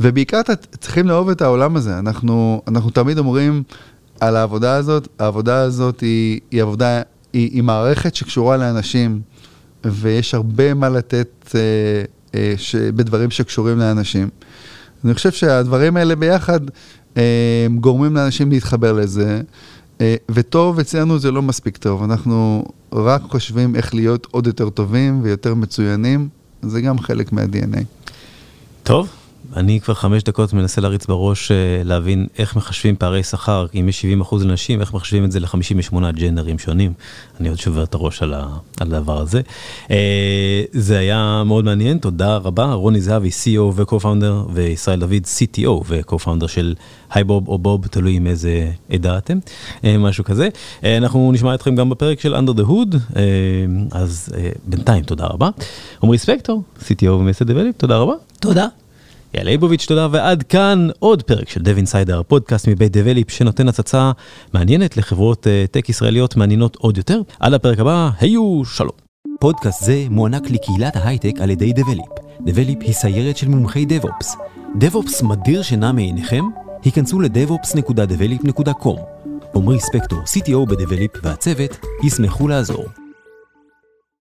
ובעיקר 0.00 0.40
צריכים 0.80 1.08
לאהוב 1.08 1.28
את 1.28 1.42
העולם 1.42 1.76
הזה. 1.76 1.98
אנחנו, 1.98 2.62
אנחנו 2.68 2.90
תמיד 2.90 3.18
אומרים 3.18 3.62
על 4.20 4.36
העבודה 4.36 4.74
הזאת, 4.74 5.08
העבודה 5.18 5.60
הזאת 5.60 6.00
היא, 6.00 6.40
היא 6.50 6.62
עבודה, 6.62 7.02
היא, 7.32 7.50
היא 7.52 7.62
מערכת 7.62 8.14
שקשורה 8.14 8.56
לאנשים, 8.56 9.20
ויש 9.84 10.34
הרבה 10.34 10.74
מה 10.74 10.88
לתת 10.88 11.54
אה, 11.54 11.60
אה, 12.34 12.54
ש, 12.56 12.74
בדברים 12.76 13.30
שקשורים 13.30 13.78
לאנשים. 13.78 14.28
אני 15.04 15.14
חושב 15.14 15.30
שהדברים 15.30 15.96
האלה 15.96 16.16
ביחד 16.16 16.60
אה, 17.16 17.66
גורמים 17.80 18.16
לאנשים 18.16 18.50
להתחבר 18.50 18.92
לזה, 18.92 19.40
אה, 20.00 20.16
וטוב 20.28 20.78
אצלנו 20.78 21.18
זה 21.18 21.30
לא 21.30 21.42
מספיק 21.42 21.76
טוב, 21.76 22.02
אנחנו 22.02 22.64
רק 22.92 23.22
חושבים 23.22 23.76
איך 23.76 23.94
להיות 23.94 24.26
עוד 24.30 24.46
יותר 24.46 24.70
טובים 24.70 25.20
ויותר 25.22 25.54
מצוינים, 25.54 26.28
זה 26.62 26.80
גם 26.80 26.98
חלק 26.98 27.32
מה-DNA. 27.32 27.82
טוב, 28.82 29.08
אני 29.56 29.80
כבר 29.80 29.94
חמש 29.94 30.22
דקות 30.22 30.52
מנסה 30.52 30.80
להריץ 30.80 31.06
בראש 31.06 31.50
להבין 31.84 32.26
איך 32.38 32.56
מחשבים 32.56 32.96
פערי 32.96 33.22
שכר, 33.22 33.66
אם 33.74 33.88
יש 33.88 34.00
70 34.00 34.20
אחוז 34.20 34.44
לנשים, 34.44 34.80
איך 34.80 34.94
מחשבים 34.94 35.24
את 35.24 35.32
זה 35.32 35.40
ל-58 35.40 36.10
ג'נדרים 36.14 36.58
שונים. 36.58 36.92
אני 37.40 37.48
עוד 37.48 37.58
שובר 37.58 37.82
את 37.82 37.94
הראש 37.94 38.22
על, 38.22 38.34
הדבר 38.80 39.20
הזה. 39.20 39.40
זה 40.72 40.98
היה 40.98 41.42
מאוד 41.46 41.64
מעניין, 41.64 41.98
תודה 41.98 42.36
רבה. 42.36 42.72
רוני 42.72 43.00
זהבי, 43.00 43.28
CEO 43.28 43.60
ו-co-founder, 43.74 44.50
וישראל 44.52 45.00
דוד, 45.00 45.22
CTO 45.38 45.70
ו-co-founder 45.86 46.48
של 46.48 46.74
הייבוב 47.10 47.48
או 47.48 47.58
בוב, 47.58 47.86
תלוי 47.86 48.16
עם 48.16 48.26
איזה 48.26 48.70
עדה 48.92 49.18
אתם, 49.18 49.38
משהו 49.98 50.24
כזה. 50.24 50.48
אנחנו 50.84 51.32
נשמע 51.32 51.54
אתכם 51.54 51.74
גם 51.74 51.90
בפרק 51.90 52.20
של 52.20 52.34
Under 52.34 52.58
the 52.58 52.62
Hood, 52.62 53.16
אז 53.92 54.32
בינתיים 54.66 55.04
תודה 55.04 55.26
רבה. 55.26 55.48
עמרי 56.02 56.18
ספקטור, 56.18 56.62
CTO 56.80 57.10
ומייסד 57.10 57.50
דבליפ, 57.50 57.76
תודה 57.76 57.96
רבה. 57.96 58.14
תודה. 58.40 58.66
יעל 59.34 59.44
ליבוביץ', 59.44 59.86
תודה, 59.86 60.08
ועד 60.10 60.42
כאן 60.42 60.88
עוד 60.98 61.22
פרק 61.22 61.48
של 61.48 61.60
Dev 61.60 61.86
Insider, 61.86 62.22
פודקאסט 62.22 62.68
מבית 62.68 62.92
דבליפ 62.96 63.30
שנותן 63.30 63.68
הצצה 63.68 64.12
מעניינת 64.54 64.96
לחברות 64.96 65.46
tech 65.70 65.88
ישראליות 65.88 66.36
מעניינות 66.36 66.76
עוד 66.76 66.96
יותר. 66.96 67.20
עד 67.40 67.52
הפרק 67.52 67.78
הבא, 67.78 68.10
היו 68.20 68.62
שלום. 68.64 69.10
פודקאסט 69.40 69.84
זה 69.84 70.06
מוענק 70.10 70.50
לקהילת 70.50 70.96
ההייטק 70.96 71.40
על 71.40 71.50
ידי 71.50 71.72
דבליפ. 71.72 72.06
דבליפ 72.46 72.78
היא 72.80 72.92
סיירת 72.92 73.36
של 73.36 73.48
מומחי 73.48 73.86
DevOps. 73.86 74.26
DevOps 74.80 75.24
מדיר 75.24 75.62
שינה 75.62 75.92
מעיניכם? 75.92 76.44
היכנסו 76.84 77.20
ל- 77.20 77.36
devops.develeap.com. 77.36 79.00
עמרי 79.54 79.80
ספקטור, 79.80 80.18
CTO 80.18 80.70
בדבליפ 80.70 81.10
והצוות, 81.22 81.78
ישמחו 82.04 82.48
לעזור. 82.48 82.84